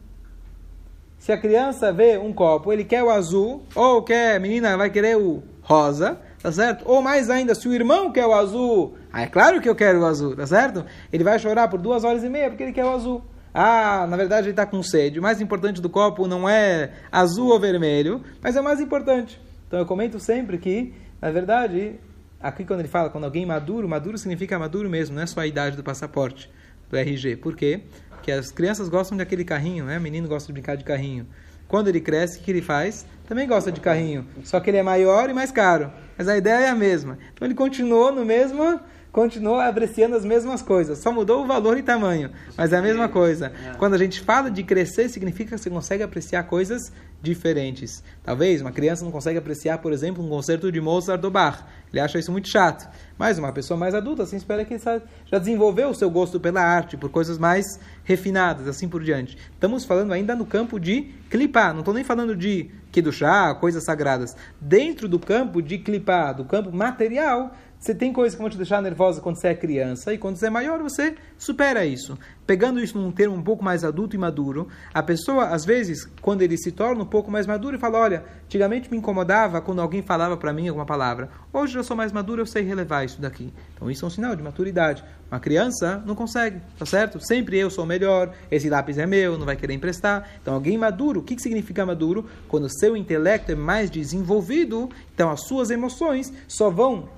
Se 1.17 1.31
a 1.31 1.38
criança 1.38 1.93
vê 1.93 2.19
um 2.19 2.33
copo, 2.33 2.73
ele 2.73 2.83
quer 2.83 3.05
o 3.05 3.11
azul, 3.11 3.62
ou 3.75 4.02
quer, 4.02 4.40
menina 4.40 4.76
vai 4.76 4.90
querer 4.90 5.17
o 5.17 5.43
rosa, 5.62 6.19
tá 6.42 6.50
certo? 6.50 6.85
Ou 6.87 7.02
mais 7.02 7.28
ainda, 7.30 7.54
se 7.54 7.68
o 7.68 7.75
irmão 7.75 8.11
quer 8.11 8.26
o 8.26 8.32
azul, 8.32 8.97
ah, 9.12 9.23
é 9.23 9.26
claro 9.26 9.61
que 9.61 9.68
eu 9.68 9.75
quero 9.75 10.00
o 10.00 10.06
azul, 10.06 10.35
tá 10.35 10.47
certo? 10.47 10.85
Ele 11.12 11.25
vai 11.25 11.38
chorar 11.38 11.68
por 11.68 11.80
duas 11.80 12.04
horas 12.04 12.25
e 12.25 12.28
meia 12.28 12.49
porque 12.49 12.62
ele 12.62 12.73
quer 12.73 12.85
o 12.85 12.90
azul. 12.90 13.23
Ah, 13.52 14.06
na 14.09 14.16
verdade 14.16 14.47
ele 14.47 14.52
está 14.52 14.64
com 14.64 14.82
sede. 14.82 15.18
O 15.18 15.23
mais 15.23 15.40
importante 15.40 15.80
do 15.80 15.90
copo 15.90 16.26
não 16.26 16.49
é 16.49 16.92
azul 17.11 17.49
ou 17.49 17.59
vermelho, 17.59 18.23
mas 18.40 18.56
é 18.56 18.61
o 18.61 18.64
mais 18.64 18.80
importante. 18.80 19.40
Então 19.66 19.78
eu 19.78 19.87
comento 19.87 20.18
sempre 20.18 20.56
que, 20.59 20.94
na 21.20 21.30
verdade, 21.30 21.94
aqui 22.40 22.64
quando 22.64 22.80
ele 22.80 22.88
fala, 22.88 23.11
quando 23.11 23.25
alguém 23.25 23.44
maduro, 23.44 23.88
maduro 23.88 24.16
significa 24.16 24.59
maduro 24.59 24.88
mesmo, 24.88 25.16
não 25.16 25.23
é 25.23 25.26
só 25.26 25.40
a 25.40 25.47
idade 25.47 25.76
do 25.76 25.82
passaporte, 25.82 26.50
do 26.88 26.97
RG. 26.97 27.37
Por 27.37 27.56
quê? 27.56 27.82
Porque 28.11 28.30
as 28.30 28.50
crianças 28.50 28.88
gostam 28.88 29.16
daquele 29.16 29.44
carrinho, 29.44 29.85
né? 29.85 29.99
O 29.99 30.00
menino 30.00 30.28
gosta 30.28 30.47
de 30.47 30.52
brincar 30.52 30.76
de 30.76 30.85
carrinho. 30.85 31.26
Quando 31.66 31.88
ele 31.88 32.00
cresce, 32.00 32.38
o 32.38 32.42
que 32.42 32.50
ele 32.50 32.62
faz? 32.62 33.06
Também 33.28 33.47
gosta 33.47 33.70
de 33.70 33.80
carrinho, 33.80 34.26
só 34.42 34.59
que 34.59 34.70
ele 34.70 34.76
é 34.76 34.82
maior 34.82 35.30
e 35.30 35.32
mais 35.32 35.52
caro. 35.52 35.90
Mas 36.20 36.28
a 36.28 36.36
ideia 36.36 36.66
é 36.66 36.68
a 36.68 36.74
mesma. 36.74 37.16
Então 37.32 37.48
ele 37.48 37.54
continuou 37.54 38.12
no 38.12 38.26
mesmo, 38.26 38.78
continuou 39.12 39.61
apreciando 39.61 40.17
as 40.17 40.25
mesmas 40.25 40.62
coisas. 40.62 40.99
Só 40.99 41.12
mudou 41.12 41.43
o 41.43 41.47
valor 41.47 41.76
e 41.79 41.83
tamanho, 41.83 42.31
mas 42.57 42.73
é 42.73 42.76
a 42.76 42.83
mesma 42.83 43.09
coisa. 43.09 43.52
Quando 43.79 43.95
a 43.95 43.99
gente 43.99 44.21
fala 44.21 44.50
de 44.50 44.62
crescer, 44.62 45.09
significa 45.09 45.57
que 45.57 45.62
você 45.62 45.71
consegue 45.71 46.02
apreciar 46.02 46.45
coisas 46.45 46.93
diferentes. 47.23 48.02
Talvez 48.23 48.61
uma 48.61 48.73
criança 48.73 49.05
não 49.05 49.12
consegue 49.12 49.38
apreciar, 49.38 49.79
por 49.79 49.93
exemplo, 49.93 50.25
um 50.25 50.29
concerto 50.29 50.71
de 50.73 50.81
Mozart 50.81 51.21
do 51.21 51.31
Bach. 51.31 51.64
Ele 51.93 52.00
acha 52.00 52.19
isso 52.19 52.33
muito 52.33 52.49
chato. 52.49 52.88
Mas 53.19 53.38
uma 53.38 53.52
pessoa 53.52 53.79
mais 53.79 53.95
adulta, 53.95 54.23
assim, 54.23 54.37
espera 54.37 54.64
que 54.64 54.79
já 54.79 55.38
desenvolveu 55.38 55.90
o 55.90 55.95
seu 55.95 56.09
gosto 56.09 56.40
pela 56.40 56.62
arte, 56.62 56.97
por 56.97 57.11
coisas 57.11 57.37
mais 57.37 57.67
refinadas, 58.05 58.67
assim 58.67 58.88
por 58.88 59.02
diante. 59.02 59.37
Estamos 59.52 59.85
falando 59.85 60.12
ainda 60.12 60.35
no 60.35 60.47
campo 60.47 60.79
de 60.79 61.12
clipar, 61.29 61.73
não 61.73 61.81
estou 61.81 61.93
nem 61.93 62.05
falando 62.05 62.35
de 62.35 62.71
que 62.90 63.02
do 63.02 63.12
chá, 63.12 63.55
coisas 63.55 63.85
sagradas. 63.85 64.35
Dentro 64.61 65.09
do 65.09 65.19
campo 65.19 65.61
de 65.61 65.79
clipar, 65.79 66.35
do 66.35 66.45
campo 66.45 66.75
material, 66.75 67.55
você 67.80 67.94
tem 67.94 68.12
coisas 68.12 68.34
que 68.37 68.42
vão 68.42 68.50
te 68.50 68.58
deixar 68.58 68.82
nervosa 68.82 69.22
quando 69.22 69.37
você 69.37 69.49
é 69.49 69.54
criança 69.54 70.12
e 70.12 70.18
quando 70.18 70.37
você 70.37 70.49
é 70.49 70.50
maior 70.50 70.80
você 70.82 71.14
supera 71.38 71.87
isso. 71.87 72.18
Pegando 72.50 72.80
isso 72.80 72.99
num 72.99 73.12
termo 73.12 73.37
um 73.37 73.42
pouco 73.42 73.62
mais 73.62 73.85
adulto 73.85 74.16
e 74.16 74.19
maduro, 74.19 74.66
a 74.92 75.00
pessoa, 75.04 75.50
às 75.50 75.64
vezes, 75.64 76.04
quando 76.21 76.42
ele 76.42 76.59
se 76.59 76.73
torna 76.73 77.00
um 77.00 77.07
pouco 77.07 77.30
mais 77.30 77.47
maduro, 77.47 77.78
fala: 77.78 78.00
Olha, 78.00 78.25
antigamente 78.45 78.90
me 78.90 78.97
incomodava 78.97 79.61
quando 79.61 79.80
alguém 79.80 80.02
falava 80.02 80.37
para 80.37 80.52
mim 80.52 80.66
alguma 80.66 80.85
palavra. 80.85 81.30
Hoje 81.52 81.78
eu 81.78 81.85
sou 81.85 81.97
mais 81.97 82.11
maduro, 82.11 82.42
eu 82.42 82.47
sei 82.47 82.64
relevar 82.64 83.04
isso 83.04 83.21
daqui. 83.21 83.54
Então 83.76 83.88
isso 83.88 84.04
é 84.04 84.09
um 84.09 84.11
sinal 84.11 84.35
de 84.35 84.42
maturidade. 84.42 85.04
Uma 85.30 85.38
criança 85.38 86.02
não 86.04 86.16
consegue, 86.16 86.61
tá 86.76 86.85
certo? 86.85 87.21
Sempre 87.21 87.57
eu 87.57 87.71
sou 87.71 87.87
melhor, 87.87 88.35
esse 88.50 88.69
lápis 88.69 88.99
é 88.99 89.07
meu, 89.07 89.38
não 89.38 89.47
vai 89.47 89.54
querer 89.54 89.75
emprestar. 89.75 90.28
Então 90.42 90.54
alguém 90.54 90.76
maduro, 90.76 91.21
o 91.21 91.23
que, 91.23 91.37
que 91.37 91.42
significa 91.42 91.87
maduro? 91.87 92.26
Quando 92.49 92.64
o 92.64 92.69
seu 92.69 92.97
intelecto 92.97 93.52
é 93.52 93.54
mais 93.54 93.88
desenvolvido, 93.88 94.90
então 95.14 95.30
as 95.30 95.47
suas 95.47 95.71
emoções 95.71 96.33
só 96.49 96.69
vão 96.69 97.09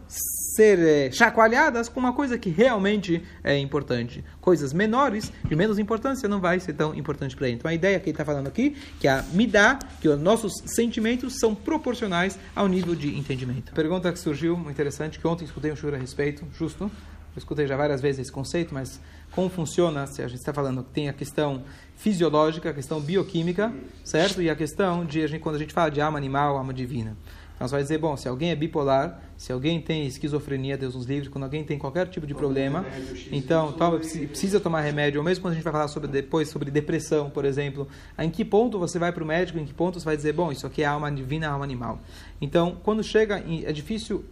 ser 0.55 0.79
é, 0.79 1.11
chacoalhadas 1.11 1.89
com 1.89 2.01
uma 2.01 2.13
coisa 2.13 2.39
que 2.39 2.51
realmente 2.51 3.23
é 3.43 3.59
importante. 3.59 4.25
Coisas 4.41 4.73
menores, 4.73 5.22
de 5.45 5.55
menos 5.55 5.79
importância, 5.79 6.29
não 6.29 6.41
vai 6.41 6.59
ser 6.59 6.73
tão 6.73 6.95
importante 6.95 7.37
para 7.37 7.49
ele. 7.49 7.57
Então 7.57 7.71
a 7.71 7.75
ideia 7.75 7.99
que 8.01 8.07
ele 8.07 8.13
está 8.13 8.25
falando 8.25 8.47
aqui, 8.47 8.77
que 8.99 9.07
a 9.07 9.25
dá 9.49 9.79
que 10.01 10.09
os 10.09 10.19
nossos 10.19 10.53
sentimentos 10.67 11.35
são 11.39 11.55
proporcionais 11.55 12.39
ao 12.55 12.67
nível 12.69 12.95
de 12.95 13.17
entendimento. 13.17 13.73
Pergunta 13.73 14.13
que 14.13 14.19
surgiu, 14.19 14.57
interessante, 14.71 15.19
que 15.19 15.27
ontem 15.27 15.45
escutei 15.45 15.71
um 15.71 15.77
choro 15.77 15.97
a 15.97 15.99
respeito, 15.99 16.45
justo. 16.57 16.85
Eu 16.85 17.39
escutei 17.39 17.67
já 17.67 17.77
várias 17.77 18.01
vezes 18.01 18.21
esse 18.23 18.33
conceito, 18.33 18.75
mas 18.75 19.01
como 19.31 19.49
funciona, 19.49 20.07
se 20.07 20.23
a 20.23 20.29
gente 20.29 20.41
está 20.41 20.53
falando 20.53 20.83
que 20.85 20.91
tem 20.91 21.09
a 21.09 21.13
questão 21.13 21.63
fisiológica, 21.97 22.71
a 22.71 22.75
questão 22.75 23.01
bioquímica, 23.01 23.73
certo? 24.05 24.43
E 24.43 24.51
a 24.51 24.55
questão 24.55 25.05
de, 25.05 25.23
a 25.23 25.27
gente, 25.27 25.41
quando 25.41 25.57
a 25.57 25.59
gente 25.59 25.73
fala 25.73 25.91
de 25.91 26.01
alma 26.01 26.19
animal, 26.19 26.59
alma 26.59 26.75
divina. 26.75 27.17
Nós 27.63 27.71
vai 27.71 27.81
dizer, 27.81 27.97
bom, 27.97 28.17
se 28.17 28.27
alguém 28.27 28.51
é 28.51 28.57
bipolar, 28.57 29.23
se 29.37 29.53
alguém 29.53 29.81
tem 29.81 30.05
esquizofrenia, 30.05 30.77
Deus 30.77 30.97
nos 30.97 31.07
livre, 31.07 31.29
quando 31.29 31.45
alguém 31.45 31.63
tem 31.63 31.79
qualquer 31.79 32.09
tipo 32.09 32.27
de 32.27 32.35
problema, 32.35 32.85
então 33.31 33.71
toma, 33.71 34.01
precisa 34.01 34.59
tomar 34.59 34.81
remédio, 34.81 35.21
ou 35.21 35.25
mesmo 35.25 35.43
quando 35.43 35.53
a 35.53 35.55
gente 35.55 35.63
vai 35.63 35.73
falar 35.73 35.87
sobre 35.87 36.09
depois 36.09 36.49
sobre 36.49 36.73
depressão, 36.73 37.31
por 37.31 37.45
exemplo, 37.45 37.87
em 38.19 38.29
que 38.29 38.45
ponto 38.45 38.81
você 38.81 38.99
vai 38.99 39.13
para 39.13 39.23
o 39.23 39.27
médico, 39.27 39.61
em 39.61 39.65
que 39.65 39.73
ponto 39.73 40.01
você 40.01 40.05
vai 40.05 40.17
dizer, 40.17 40.33
bom, 40.33 40.51
isso 40.51 40.67
aqui 40.67 40.83
é 40.83 40.87
alma 40.87 41.09
divina, 41.13 41.51
alma 41.51 41.65
animal. 41.65 42.01
Então, 42.41 42.77
quando 42.83 43.01
chega, 43.05 43.39
é 43.39 43.73
difícil 43.73 44.25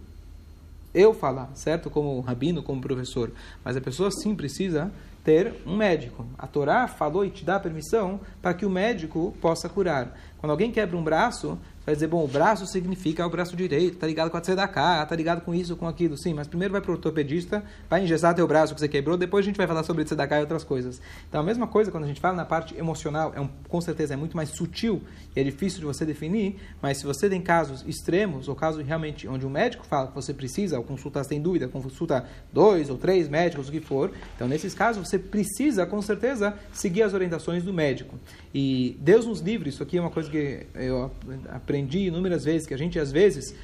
eu 0.93 1.13
falar, 1.13 1.49
certo? 1.53 1.89
Como 1.89 2.19
rabino, 2.19 2.61
como 2.61 2.81
professor, 2.81 3.31
mas 3.63 3.77
a 3.77 3.81
pessoa 3.81 4.11
sim 4.11 4.35
precisa 4.35 4.91
ter 5.23 5.53
um 5.65 5.77
médico. 5.77 6.25
A 6.37 6.47
Torá 6.47 6.87
falou 6.87 7.23
e 7.23 7.29
te 7.29 7.45
dá 7.45 7.59
permissão 7.59 8.19
para 8.41 8.53
que 8.53 8.65
o 8.65 8.69
médico 8.69 9.33
possa 9.39 9.69
curar. 9.69 10.17
Quando 10.41 10.51
alguém 10.51 10.71
quebra 10.71 10.97
um 10.97 11.03
braço, 11.03 11.57
vai 11.85 11.95
dizer, 11.95 12.07
bom, 12.07 12.23
o 12.23 12.27
braço 12.27 12.65
significa 12.65 13.25
o 13.25 13.29
braço 13.29 13.55
direito, 13.55 13.97
tá 13.97 14.07
ligado 14.07 14.29
com 14.29 14.37
a 14.37 14.41
tzedakah, 14.41 15.05
tá 15.05 15.15
ligado 15.15 15.41
com 15.41 15.53
isso, 15.53 15.75
com 15.75 15.87
aquilo. 15.87 16.17
Sim, 16.17 16.33
mas 16.33 16.47
primeiro 16.47 16.71
vai 16.71 16.81
para 16.81 16.91
o 16.91 16.93
ortopedista, 16.93 17.63
vai 17.87 18.03
engessar 18.03 18.33
teu 18.33 18.47
braço 18.47 18.73
que 18.73 18.79
você 18.79 18.87
quebrou, 18.87 19.17
depois 19.17 19.45
a 19.45 19.47
gente 19.47 19.57
vai 19.57 19.67
falar 19.67 19.83
sobre 19.83 20.03
tzedakah 20.03 20.37
e 20.37 20.41
outras 20.41 20.63
coisas. 20.63 21.01
Então, 21.29 21.41
a 21.41 21.43
mesma 21.43 21.67
coisa 21.67 21.91
quando 21.91 22.05
a 22.05 22.07
gente 22.07 22.19
fala 22.19 22.35
na 22.35 22.45
parte 22.45 22.75
emocional, 22.75 23.33
é 23.35 23.41
um, 23.41 23.49
com 23.67 23.79
certeza 23.81 24.13
é 24.13 24.17
muito 24.17 24.35
mais 24.35 24.49
sutil 24.49 25.03
e 25.35 25.39
é 25.39 25.43
difícil 25.43 25.79
de 25.79 25.85
você 25.85 26.05
definir, 26.05 26.55
mas 26.81 26.97
se 26.97 27.05
você 27.05 27.29
tem 27.29 27.41
casos 27.41 27.83
extremos, 27.87 28.47
ou 28.47 28.55
casos 28.55 28.83
realmente 28.85 29.27
onde 29.27 29.45
um 29.45 29.49
médico 29.49 29.85
fala 29.85 30.07
que 30.07 30.15
você 30.15 30.33
precisa, 30.33 30.77
ou 30.77 30.83
consulta 30.83 31.23
tem 31.23 31.39
dúvida, 31.39 31.67
consulta 31.67 32.25
dois 32.51 32.89
ou 32.89 32.97
três 32.97 33.29
médicos, 33.29 33.69
o 33.69 33.71
que 33.71 33.79
for, 33.79 34.11
então 34.35 34.47
nesses 34.47 34.73
casos 34.73 35.07
você 35.07 35.19
precisa, 35.19 35.85
com 35.85 36.01
certeza, 36.01 36.55
seguir 36.73 37.03
as 37.03 37.13
orientações 37.13 37.63
do 37.63 37.71
médico. 37.71 38.17
E 38.53 38.97
Deus 38.99 39.25
nos 39.25 39.39
livre, 39.39 39.69
isso 39.69 39.83
aqui 39.83 39.97
é 39.97 40.01
uma 40.01 40.09
coisa 40.09 40.30
que 40.31 40.65
eu 40.73 41.11
aprendi 41.49 42.07
inúmeras 42.07 42.45
vezes, 42.45 42.65
que 42.65 42.73
a 42.73 42.77
gente 42.77 42.97
às 42.97 43.11
vezes 43.11 43.55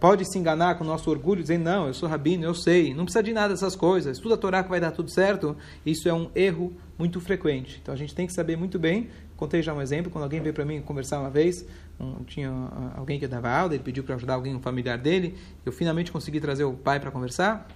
pode 0.00 0.24
se 0.24 0.38
enganar 0.38 0.76
com 0.76 0.84
o 0.84 0.86
nosso 0.86 1.08
orgulho, 1.10 1.40
dizendo, 1.40 1.64
não, 1.64 1.86
eu 1.86 1.94
sou 1.94 2.08
rabino, 2.08 2.44
eu 2.44 2.54
sei, 2.54 2.92
não 2.92 3.04
precisa 3.04 3.22
de 3.22 3.32
nada 3.32 3.54
dessas 3.54 3.74
coisas, 3.74 4.16
estuda 4.16 4.34
a 4.34 4.36
Torá 4.36 4.62
que 4.62 4.68
vai 4.68 4.80
dar 4.80 4.90
tudo 4.90 5.10
certo. 5.10 5.56
Isso 5.84 6.08
é 6.08 6.12
um 6.12 6.30
erro 6.34 6.74
muito 6.98 7.20
frequente. 7.20 7.78
Então 7.80 7.94
a 7.94 7.96
gente 7.96 8.14
tem 8.14 8.26
que 8.26 8.32
saber 8.32 8.56
muito 8.56 8.78
bem. 8.78 9.08
Contei 9.36 9.62
já 9.62 9.72
um 9.72 9.80
exemplo, 9.80 10.10
quando 10.10 10.24
alguém 10.24 10.40
veio 10.40 10.54
para 10.54 10.64
mim 10.64 10.80
conversar 10.82 11.20
uma 11.20 11.30
vez, 11.30 11.66
um, 11.98 12.22
tinha 12.24 12.50
alguém 12.96 13.18
que 13.18 13.26
dava 13.26 13.48
aula, 13.48 13.74
ele 13.74 13.82
pediu 13.82 14.04
para 14.04 14.14
ajudar 14.16 14.34
alguém, 14.34 14.54
um 14.54 14.60
familiar 14.60 14.98
dele, 14.98 15.36
eu 15.64 15.72
finalmente 15.72 16.12
consegui 16.12 16.40
trazer 16.40 16.64
o 16.64 16.74
pai 16.74 17.00
para 17.00 17.10
conversar. 17.10 17.66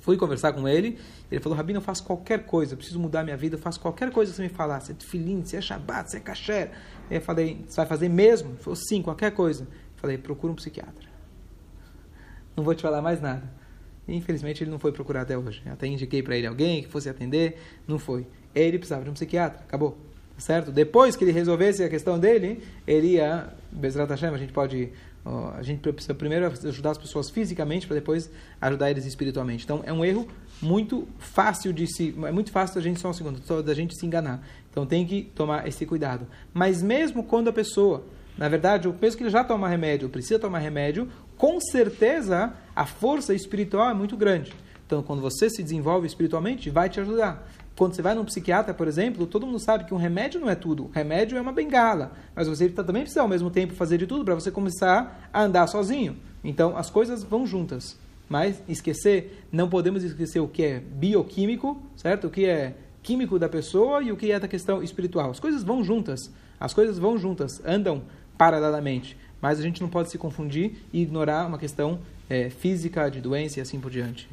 Fui 0.00 0.16
conversar 0.16 0.52
com 0.52 0.68
ele, 0.68 0.98
ele 1.30 1.40
falou, 1.40 1.56
Rabino, 1.56 1.78
eu 1.78 1.82
faço 1.82 2.04
qualquer 2.04 2.44
coisa, 2.46 2.74
eu 2.74 2.76
preciso 2.76 2.98
mudar 3.00 3.24
minha 3.24 3.36
vida, 3.36 3.56
eu 3.56 3.58
faço 3.58 3.80
qualquer 3.80 4.10
coisa 4.10 4.30
que 4.30 4.36
você 4.36 4.42
me 4.42 4.48
falar, 4.48 4.80
se 4.80 4.92
é 4.92 4.94
tefilim, 4.94 5.44
se 5.44 5.56
é 5.56 5.60
shabat, 5.60 6.10
se 6.10 6.16
é 6.16 6.20
kasher. 6.20 6.70
Eu 7.10 7.20
falei, 7.20 7.64
você 7.66 7.76
vai 7.76 7.86
fazer 7.86 8.08
mesmo? 8.08 8.50
Ele 8.50 8.58
falou, 8.58 8.76
sim, 8.76 9.02
qualquer 9.02 9.32
coisa. 9.32 9.64
Eu 9.64 10.00
falei, 10.00 10.16
procura 10.16 10.52
um 10.52 10.56
psiquiatra. 10.56 11.08
Não 12.56 12.64
vou 12.64 12.74
te 12.74 12.82
falar 12.82 13.02
mais 13.02 13.20
nada. 13.20 13.52
E, 14.06 14.16
infelizmente, 14.16 14.64
ele 14.64 14.70
não 14.70 14.78
foi 14.78 14.90
procurar 14.92 15.22
até 15.22 15.36
hoje. 15.36 15.62
Eu 15.66 15.72
até 15.72 15.86
indiquei 15.86 16.22
para 16.22 16.36
ele 16.36 16.46
alguém 16.46 16.82
que 16.82 16.88
fosse 16.88 17.08
atender, 17.08 17.60
não 17.86 17.98
foi. 17.98 18.26
Ele 18.54 18.78
precisava 18.78 19.04
de 19.04 19.10
um 19.10 19.12
psiquiatra, 19.12 19.60
acabou. 19.60 19.98
Certo? 20.38 20.70
Depois 20.70 21.16
que 21.16 21.24
ele 21.24 21.32
resolvesse 21.32 21.82
a 21.82 21.88
questão 21.88 22.18
dele, 22.18 22.62
ele 22.86 23.14
ia, 23.14 23.52
Bezrat 23.72 24.08
Hashem, 24.08 24.28
a 24.28 24.38
gente 24.38 24.52
pode 24.52 24.92
a 25.56 25.62
gente 25.62 25.80
precisa 25.92 26.14
primeiro 26.14 26.46
ajudar 26.46 26.92
as 26.92 26.98
pessoas 26.98 27.28
fisicamente 27.28 27.86
para 27.86 27.96
depois 27.96 28.30
ajudar 28.60 28.90
eles 28.90 29.04
espiritualmente. 29.04 29.64
Então 29.64 29.82
é 29.84 29.92
um 29.92 30.04
erro 30.04 30.26
muito 30.60 31.06
fácil 31.18 31.72
de 31.72 31.86
se, 31.86 32.14
é 32.24 32.32
muito 32.32 32.50
fácil 32.50 32.76
da 32.76 32.80
gente 32.80 32.98
só 32.98 33.10
um 33.10 33.12
segundo, 33.12 33.62
da 33.62 33.74
gente 33.74 33.94
se 33.98 34.06
enganar. 34.06 34.42
Então 34.70 34.86
tem 34.86 35.06
que 35.06 35.24
tomar 35.34 35.68
esse 35.68 35.84
cuidado. 35.84 36.26
Mas 36.52 36.82
mesmo 36.82 37.22
quando 37.22 37.48
a 37.48 37.52
pessoa, 37.52 38.04
na 38.36 38.48
verdade, 38.48 38.88
mesmo 39.00 39.18
que 39.18 39.22
ele 39.22 39.30
já 39.30 39.44
toma 39.44 39.68
remédio, 39.68 40.08
precisa 40.08 40.38
tomar 40.38 40.60
remédio, 40.60 41.08
com 41.36 41.60
certeza 41.60 42.54
a 42.74 42.86
força 42.86 43.34
espiritual 43.34 43.90
é 43.90 43.94
muito 43.94 44.16
grande. 44.16 44.52
Então 44.86 45.02
quando 45.02 45.20
você 45.20 45.50
se 45.50 45.62
desenvolve 45.62 46.06
espiritualmente, 46.06 46.70
vai 46.70 46.88
te 46.88 47.00
ajudar. 47.00 47.46
Quando 47.78 47.94
você 47.94 48.02
vai 48.02 48.12
num 48.12 48.24
psiquiatra, 48.24 48.74
por 48.74 48.88
exemplo, 48.88 49.24
todo 49.24 49.46
mundo 49.46 49.60
sabe 49.60 49.84
que 49.84 49.94
um 49.94 49.96
remédio 49.96 50.40
não 50.40 50.50
é 50.50 50.56
tudo. 50.56 50.86
O 50.86 50.90
remédio 50.90 51.38
é 51.38 51.40
uma 51.40 51.52
bengala. 51.52 52.10
Mas 52.34 52.48
você 52.48 52.68
também 52.68 53.02
precisa, 53.02 53.22
ao 53.22 53.28
mesmo 53.28 53.50
tempo, 53.50 53.72
fazer 53.72 53.96
de 53.98 54.04
tudo 54.04 54.24
para 54.24 54.34
você 54.34 54.50
começar 54.50 55.30
a 55.32 55.44
andar 55.44 55.64
sozinho. 55.68 56.16
Então, 56.42 56.76
as 56.76 56.90
coisas 56.90 57.22
vão 57.22 57.46
juntas. 57.46 57.96
Mas 58.28 58.60
esquecer, 58.68 59.46
não 59.52 59.68
podemos 59.68 60.02
esquecer 60.02 60.40
o 60.40 60.48
que 60.48 60.64
é 60.64 60.80
bioquímico, 60.80 61.80
certo? 61.94 62.26
O 62.26 62.30
que 62.30 62.46
é 62.46 62.74
químico 63.00 63.38
da 63.38 63.48
pessoa 63.48 64.02
e 64.02 64.10
o 64.10 64.16
que 64.16 64.32
é 64.32 64.40
da 64.40 64.48
questão 64.48 64.82
espiritual. 64.82 65.30
As 65.30 65.38
coisas 65.38 65.62
vão 65.62 65.84
juntas. 65.84 66.32
As 66.58 66.74
coisas 66.74 66.98
vão 66.98 67.16
juntas, 67.16 67.62
andam 67.64 68.02
paralelamente. 68.36 69.16
Mas 69.40 69.60
a 69.60 69.62
gente 69.62 69.80
não 69.80 69.88
pode 69.88 70.10
se 70.10 70.18
confundir 70.18 70.78
e 70.92 71.02
ignorar 71.02 71.46
uma 71.46 71.58
questão 71.58 72.00
é, 72.28 72.50
física, 72.50 73.08
de 73.08 73.20
doença 73.20 73.60
e 73.60 73.62
assim 73.62 73.78
por 73.78 73.92
diante. 73.92 74.28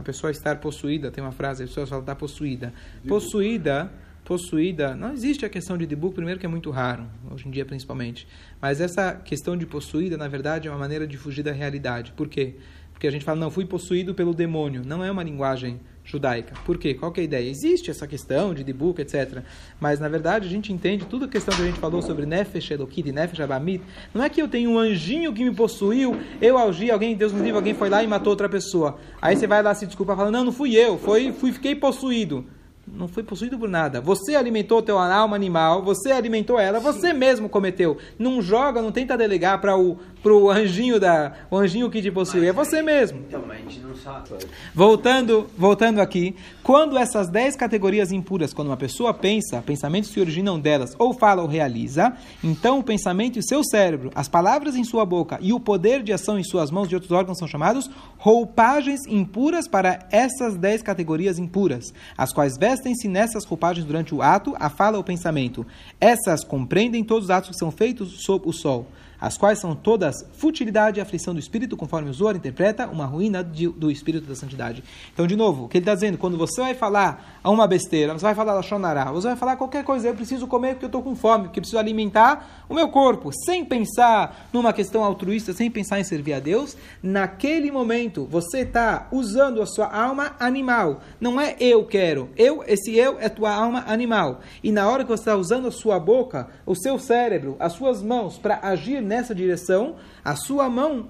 A 0.00 0.02
pessoa 0.02 0.30
estar 0.30 0.56
possuída, 0.60 1.10
tem 1.10 1.22
uma 1.22 1.30
frase, 1.30 1.62
as 1.62 1.68
pessoas 1.68 1.90
falam 1.90 2.02
está 2.02 2.14
possuída. 2.14 2.72
Possuída, 3.06 3.92
possuída, 4.24 4.94
não 4.94 5.12
existe 5.12 5.44
a 5.44 5.48
questão 5.48 5.76
de 5.76 5.84
debug, 5.86 6.14
primeiro 6.14 6.40
que 6.40 6.46
é 6.46 6.48
muito 6.48 6.70
raro, 6.70 7.06
hoje 7.30 7.46
em 7.46 7.50
dia 7.50 7.66
principalmente. 7.66 8.26
Mas 8.62 8.80
essa 8.80 9.12
questão 9.12 9.58
de 9.58 9.66
possuída, 9.66 10.16
na 10.16 10.26
verdade, 10.26 10.68
é 10.68 10.70
uma 10.70 10.78
maneira 10.78 11.06
de 11.06 11.18
fugir 11.18 11.42
da 11.42 11.52
realidade. 11.52 12.12
Por 12.12 12.28
quê? 12.28 12.54
Porque 12.94 13.06
a 13.06 13.10
gente 13.10 13.26
fala, 13.26 13.38
não, 13.38 13.50
fui 13.50 13.66
possuído 13.66 14.14
pelo 14.14 14.32
demônio. 14.32 14.82
Não 14.86 15.04
é 15.04 15.10
uma 15.10 15.22
linguagem 15.22 15.78
judaica. 16.10 16.54
Por 16.64 16.78
quê? 16.78 16.94
Qual 16.94 17.12
é 17.16 17.20
a 17.20 17.22
ideia? 17.22 17.48
Existe 17.48 17.90
essa 17.90 18.06
questão 18.06 18.52
de 18.52 18.64
Dibuk, 18.64 19.00
etc. 19.00 19.42
Mas, 19.78 20.00
na 20.00 20.08
verdade, 20.08 20.46
a 20.46 20.50
gente 20.50 20.72
entende 20.72 21.04
tudo 21.06 21.24
a 21.24 21.28
questão 21.28 21.54
que 21.54 21.62
a 21.62 21.66
gente 21.66 21.78
falou 21.78 22.02
sobre 22.02 22.26
Nefesh 22.26 22.70
Elokit 22.70 23.08
e 23.08 23.12
Nefesh 23.12 23.40
Abamit. 23.40 23.84
Não 24.12 24.24
é 24.24 24.28
que 24.28 24.40
eu 24.40 24.48
tenho 24.48 24.70
um 24.70 24.78
anjinho 24.78 25.32
que 25.32 25.44
me 25.44 25.54
possuiu, 25.54 26.16
eu 26.40 26.58
agi, 26.58 26.90
alguém, 26.90 27.16
Deus 27.16 27.32
me 27.32 27.40
livre, 27.40 27.56
alguém 27.56 27.74
foi 27.74 27.88
lá 27.88 28.02
e 28.02 28.06
matou 28.06 28.30
outra 28.30 28.48
pessoa. 28.48 28.98
Aí 29.20 29.36
você 29.36 29.46
vai 29.46 29.62
lá 29.62 29.74
se 29.74 29.86
desculpar 29.86 30.16
falando, 30.16 30.34
não, 30.34 30.44
não 30.44 30.52
fui 30.52 30.76
eu, 30.76 30.98
foi, 30.98 31.32
fui, 31.32 31.52
fiquei 31.52 31.74
possuído 31.74 32.44
não 32.92 33.08
foi 33.08 33.22
possuído 33.22 33.58
por 33.58 33.68
nada. 33.68 34.00
Você 34.00 34.34
alimentou 34.34 34.82
teu 34.82 34.98
alma 34.98 35.36
animal, 35.36 35.82
você 35.82 36.12
alimentou 36.12 36.58
ela, 36.58 36.80
você 36.80 37.12
mesmo 37.12 37.48
cometeu. 37.48 37.98
Não 38.18 38.42
joga, 38.42 38.82
não 38.82 38.92
tenta 38.92 39.16
delegar 39.16 39.60
para 39.60 39.76
o 39.76 39.98
pro 40.22 40.50
anjinho 40.50 41.00
da 41.00 41.32
o 41.50 41.56
anjinho 41.56 41.90
que 41.90 42.02
te 42.02 42.10
possui, 42.10 42.46
é 42.46 42.52
você 42.52 42.82
mesmo. 42.82 43.20
Então, 43.26 43.42
mas 43.46 43.56
a 43.56 43.60
gente 43.60 43.80
não 43.80 43.96
sabe. 43.96 44.28
Voltando, 44.74 45.48
voltando 45.56 46.00
aqui, 46.00 46.36
quando 46.62 46.98
essas 46.98 47.28
dez 47.28 47.56
categorias 47.56 48.12
impuras, 48.12 48.52
quando 48.52 48.68
uma 48.68 48.76
pessoa 48.76 49.14
pensa, 49.14 49.62
pensamentos 49.62 50.10
se 50.10 50.20
originam 50.20 50.60
delas, 50.60 50.94
ou 50.98 51.14
fala 51.14 51.42
ou 51.42 51.48
realiza, 51.48 52.12
então 52.44 52.78
o 52.78 52.82
pensamento 52.82 53.36
e 53.36 53.40
o 53.40 53.46
seu 53.46 53.64
cérebro, 53.64 54.10
as 54.14 54.28
palavras 54.28 54.76
em 54.76 54.84
sua 54.84 55.04
boca 55.04 55.38
e 55.40 55.52
o 55.52 55.60
poder 55.60 56.02
de 56.02 56.12
ação 56.12 56.38
em 56.38 56.44
suas 56.44 56.70
mãos 56.70 56.88
de 56.88 56.94
outros 56.94 57.12
órgãos 57.12 57.38
são 57.38 57.48
chamados 57.48 57.90
roupagens 58.18 59.00
impuras 59.08 59.66
para 59.66 60.06
essas 60.10 60.56
dez 60.56 60.82
categorias 60.82 61.38
impuras, 61.38 61.94
as 62.16 62.32
quais 62.32 62.58
vestem 62.58 62.79
vestem-se 62.80 63.06
nessas 63.06 63.44
roupagens 63.44 63.86
durante 63.86 64.14
o 64.14 64.22
ato, 64.22 64.56
a 64.58 64.70
fala 64.70 64.96
ou 64.96 65.02
o 65.02 65.04
pensamento. 65.04 65.66
Essas 66.00 66.42
compreendem 66.42 67.04
todos 67.04 67.24
os 67.24 67.30
atos 67.30 67.50
que 67.50 67.56
são 67.56 67.70
feitos 67.70 68.24
sob 68.24 68.48
o 68.48 68.52
sol 68.52 68.86
as 69.20 69.36
quais 69.36 69.58
são 69.58 69.74
todas 69.74 70.24
futilidade 70.32 70.98
e 70.98 71.02
aflição 71.02 71.34
do 71.34 71.40
espírito, 71.40 71.76
conforme 71.76 72.08
o 72.08 72.12
Zohar 72.14 72.34
interpreta, 72.34 72.86
uma 72.86 73.04
ruína 73.04 73.44
de, 73.44 73.68
do 73.68 73.90
espírito 73.90 74.26
da 74.26 74.34
santidade. 74.34 74.82
Então, 75.12 75.26
de 75.26 75.36
novo, 75.36 75.64
o 75.64 75.68
que 75.68 75.78
ele 75.78 75.82
está 75.82 75.94
dizendo, 75.94 76.16
quando 76.16 76.38
você 76.38 76.60
vai 76.60 76.74
falar 76.74 77.40
a 77.42 77.50
uma 77.50 77.66
besteira, 77.66 78.12
você 78.12 78.24
vai 78.24 78.34
falar 78.34 78.54
da 78.54 78.62
Shonará, 78.62 79.12
você 79.12 79.28
vai 79.28 79.36
falar 79.36 79.56
qualquer 79.56 79.84
coisa, 79.84 80.08
eu 80.08 80.14
preciso 80.14 80.46
comer 80.46 80.74
porque 80.74 80.86
eu 80.86 80.88
estou 80.88 81.02
com 81.02 81.14
fome, 81.14 81.44
porque 81.44 81.58
eu 81.58 81.62
preciso 81.62 81.78
alimentar 81.78 82.64
o 82.68 82.74
meu 82.74 82.88
corpo, 82.88 83.30
sem 83.44 83.64
pensar 83.64 84.48
numa 84.52 84.72
questão 84.72 85.04
altruísta, 85.04 85.52
sem 85.52 85.70
pensar 85.70 86.00
em 86.00 86.04
servir 86.04 86.34
a 86.34 86.40
Deus, 86.40 86.76
naquele 87.02 87.70
momento 87.70 88.26
você 88.30 88.60
está 88.60 89.08
usando 89.10 89.60
a 89.60 89.66
sua 89.66 89.86
alma 89.86 90.36
animal. 90.38 91.00
Não 91.20 91.40
é 91.40 91.56
eu 91.58 91.84
quero, 91.84 92.30
eu, 92.36 92.62
esse 92.66 92.96
eu 92.96 93.18
é 93.18 93.28
tua 93.28 93.52
alma 93.52 93.84
animal. 93.86 94.40
E 94.62 94.72
na 94.72 94.88
hora 94.88 95.04
que 95.04 95.10
você 95.10 95.22
está 95.22 95.36
usando 95.36 95.68
a 95.68 95.72
sua 95.72 95.98
boca, 95.98 96.48
o 96.64 96.74
seu 96.74 96.98
cérebro, 96.98 97.56
as 97.58 97.72
suas 97.72 98.02
mãos 98.02 98.38
para 98.38 98.60
agir 98.62 99.02
nessa 99.10 99.34
direção, 99.34 99.96
a 100.24 100.36
sua 100.36 100.70
mão, 100.70 101.08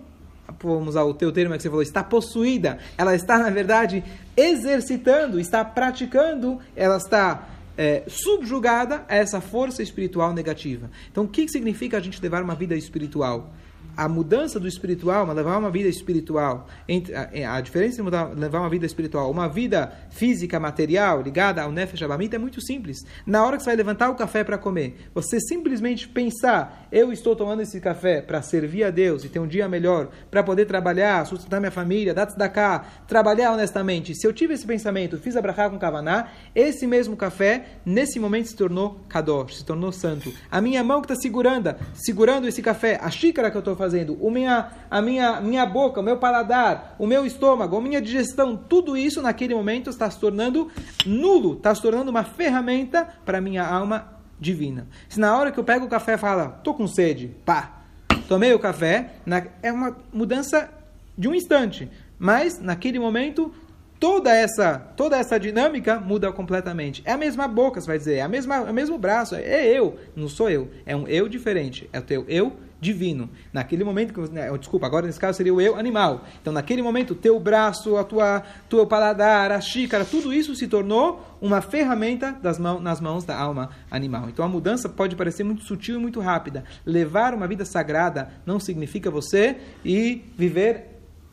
vamos 0.63 0.89
usar 0.89 1.05
o 1.05 1.13
teu 1.13 1.31
termo 1.31 1.55
que 1.55 1.63
você 1.63 1.69
falou, 1.69 1.83
está 1.83 2.03
possuída, 2.03 2.79
ela 2.97 3.15
está, 3.15 3.39
na 3.39 3.51
verdade, 3.51 4.03
exercitando, 4.35 5.39
está 5.39 5.63
praticando, 5.63 6.59
ela 6.75 6.97
está 6.97 7.47
é, 7.77 8.03
subjugada 8.09 9.05
a 9.07 9.15
essa 9.15 9.39
força 9.41 9.83
espiritual 9.83 10.33
negativa. 10.33 10.91
Então, 11.13 11.25
o 11.25 11.29
que 11.29 11.47
significa 11.47 11.99
a 11.99 12.01
gente 12.01 12.21
levar 12.23 12.43
uma 12.43 12.55
vida 12.55 12.75
espiritual? 12.75 13.53
A 14.01 14.09
mudança 14.09 14.59
do 14.59 14.67
espiritual, 14.67 15.25
uma, 15.25 15.35
levar 15.35 15.59
uma 15.59 15.71
vida 15.71 15.87
espiritual, 15.87 16.67
entre, 16.89 17.15
a, 17.15 17.61
diferença 17.61 18.03
mudar, 18.03 18.33
levar 18.35 18.61
uma 18.61 18.71
vida 18.71 18.87
espiritual, 18.87 19.31
uma 19.31 19.47
vida 19.47 19.93
física, 20.09 20.59
material, 20.59 21.21
ligada 21.21 21.61
ao 21.61 21.71
Nefesh 21.71 22.03
Abamit, 22.03 22.35
é 22.35 22.39
muito 22.39 22.63
simples. 22.63 23.05
Na 23.27 23.45
hora 23.45 23.59
que 23.59 23.63
você 23.63 23.69
vai 23.69 23.77
levantar 23.77 24.09
o 24.09 24.15
café 24.15 24.43
para 24.43 24.57
comer, 24.57 24.97
você 25.15 25.39
simplesmente 25.39 26.09
pensar, 26.09 26.89
eu 26.91 27.13
estou 27.13 27.37
tomando 27.37 27.61
esse 27.61 27.79
café 27.79 28.23
para 28.23 28.41
servir 28.41 28.85
a 28.85 28.91
Deus 28.91 29.23
e 29.23 29.29
ter 29.29 29.39
um 29.39 29.47
dia 29.47 29.69
melhor, 29.69 30.09
para 30.31 30.43
poder 30.43 30.65
trabalhar, 30.65 31.27
sustentar 31.27 31.61
minha 31.61 31.71
família, 31.71 32.15
dar 32.15 32.25
da 32.25 32.49
cá, 32.49 32.87
trabalhar 33.07 33.53
honestamente. 33.53 34.15
Se 34.15 34.27
eu 34.27 34.33
tive 34.33 34.55
esse 34.55 34.67
pensamento, 34.67 35.19
fiz 35.19 35.37
a 35.37 35.43
brachá 35.43 35.69
com 35.69 35.79
kavaná, 35.79 36.29
esse 36.55 36.87
mesmo 36.87 37.19
café, 37.19 37.67
nesse 37.85 38.19
momento 38.19 38.49
se 38.49 38.57
tornou 38.57 38.99
kadosh, 39.11 39.59
se 39.59 39.65
tornou 39.67 39.93
santo. 39.93 40.33
A 40.51 40.59
minha 40.63 40.83
mão 40.83 41.03
que 41.03 41.13
está 41.13 41.21
segurando, 41.21 41.75
segurando 41.93 42.49
esse 42.49 42.63
café, 42.63 42.99
a 43.03 43.11
xícara 43.11 43.51
que 43.51 43.59
eu 43.59 43.61
estou 43.61 43.77
fazendo, 43.77 43.90
o 44.21 44.31
minha, 44.31 44.71
a 44.91 45.03
minha, 45.03 45.41
minha 45.41 45.67
boca, 45.67 46.01
o 46.01 46.03
meu 46.03 46.17
paladar, 46.17 46.97
o 46.99 47.07
meu 47.07 47.25
estômago, 47.25 47.77
a 47.77 47.81
minha 47.81 48.01
digestão, 48.01 48.57
tudo 48.57 48.97
isso 48.97 49.21
naquele 49.21 49.55
momento 49.55 49.91
está 49.91 50.11
se 50.11 50.19
tornando 50.19 50.71
nulo, 51.05 51.55
está 51.55 51.75
se 51.75 51.83
tornando 51.83 52.11
uma 52.11 52.25
ferramenta 52.25 53.09
para 53.25 53.39
a 53.39 53.41
minha 53.41 53.67
alma 53.67 54.21
divina. 54.39 54.87
Se 55.09 55.21
na 55.21 55.37
hora 55.37 55.53
que 55.53 55.61
eu 55.61 55.65
pego 55.65 55.87
o 55.87 55.89
café 55.89 56.17
fala, 56.17 56.49
tô 56.65 56.75
com 56.75 56.87
sede, 56.87 57.35
pá, 57.45 57.83
tomei 58.29 58.53
o 58.55 58.59
café, 58.59 59.15
na, 59.27 59.45
é 59.63 59.73
uma 59.73 59.97
mudança 60.13 60.71
de 61.17 61.29
um 61.29 61.35
instante, 61.35 61.91
mas 62.19 62.61
naquele 62.61 62.99
momento 62.99 63.53
toda 64.01 64.35
essa 64.35 64.79
toda 64.97 65.19
essa 65.19 65.39
dinâmica 65.39 66.01
muda 66.01 66.33
completamente. 66.33 67.03
É 67.05 67.13
a 67.13 67.19
mesma 67.19 67.47
boca, 67.47 67.81
você 67.81 67.87
vai 67.87 67.99
dizer, 67.99 68.15
é, 68.17 68.23
a 68.23 68.29
mesma, 68.29 68.57
é 68.57 68.71
o 68.71 68.75
mesmo 68.75 68.97
braço, 68.97 69.35
é 69.35 69.67
eu, 69.67 69.99
não 70.17 70.29
sou 70.29 70.49
eu, 70.49 70.71
é 70.87 70.97
um 70.97 71.07
eu 71.07 71.29
diferente, 71.29 71.89
é 71.93 71.99
o 71.99 72.03
teu 72.03 72.25
eu 72.27 72.57
divino. 72.81 73.29
Naquele 73.53 73.85
momento, 73.85 74.15
que, 74.15 74.33
né, 74.33 74.51
desculpa, 74.59 74.87
agora 74.87 75.07
nesse 75.07 75.21
caso 75.21 75.37
seria 75.37 75.53
o 75.53 75.61
eu 75.61 75.77
animal. 75.77 76.25
Então, 76.41 76.53
naquele 76.53 76.83
momento, 76.83 77.13
o 77.13 77.15
teu 77.15 77.39
braço, 77.39 77.97
a 77.97 78.05
tua, 78.05 78.43
teu 78.69 78.87
paladar, 78.87 79.53
a 79.53 79.61
xícara, 79.61 80.05
tudo 80.05 80.33
isso 80.33 80.55
se 80.55 80.67
tornou 80.67 81.37
uma 81.41 81.61
ferramenta 81.61 82.33
das 82.33 82.59
mãos, 82.59 82.83
nas 82.83 83.01
mãos 83.01 83.25
da 83.25 83.37
alma 83.37 83.71
animal. 83.91 84.29
Então, 84.29 84.45
a 84.45 84.49
mudança 84.49 84.89
pode 84.89 85.15
parecer 85.17 85.45
muito 85.45 85.63
sutil 85.65 85.97
e 85.97 85.99
muito 85.99 86.21
rápida. 86.21 86.65
Levar 86.87 87.35
uma 87.35 87.47
vida 87.47 87.65
sagrada 87.65 88.31
não 88.47 88.59
significa 88.59 89.11
você 89.11 89.57
ir 89.85 90.33
viver 90.37 90.87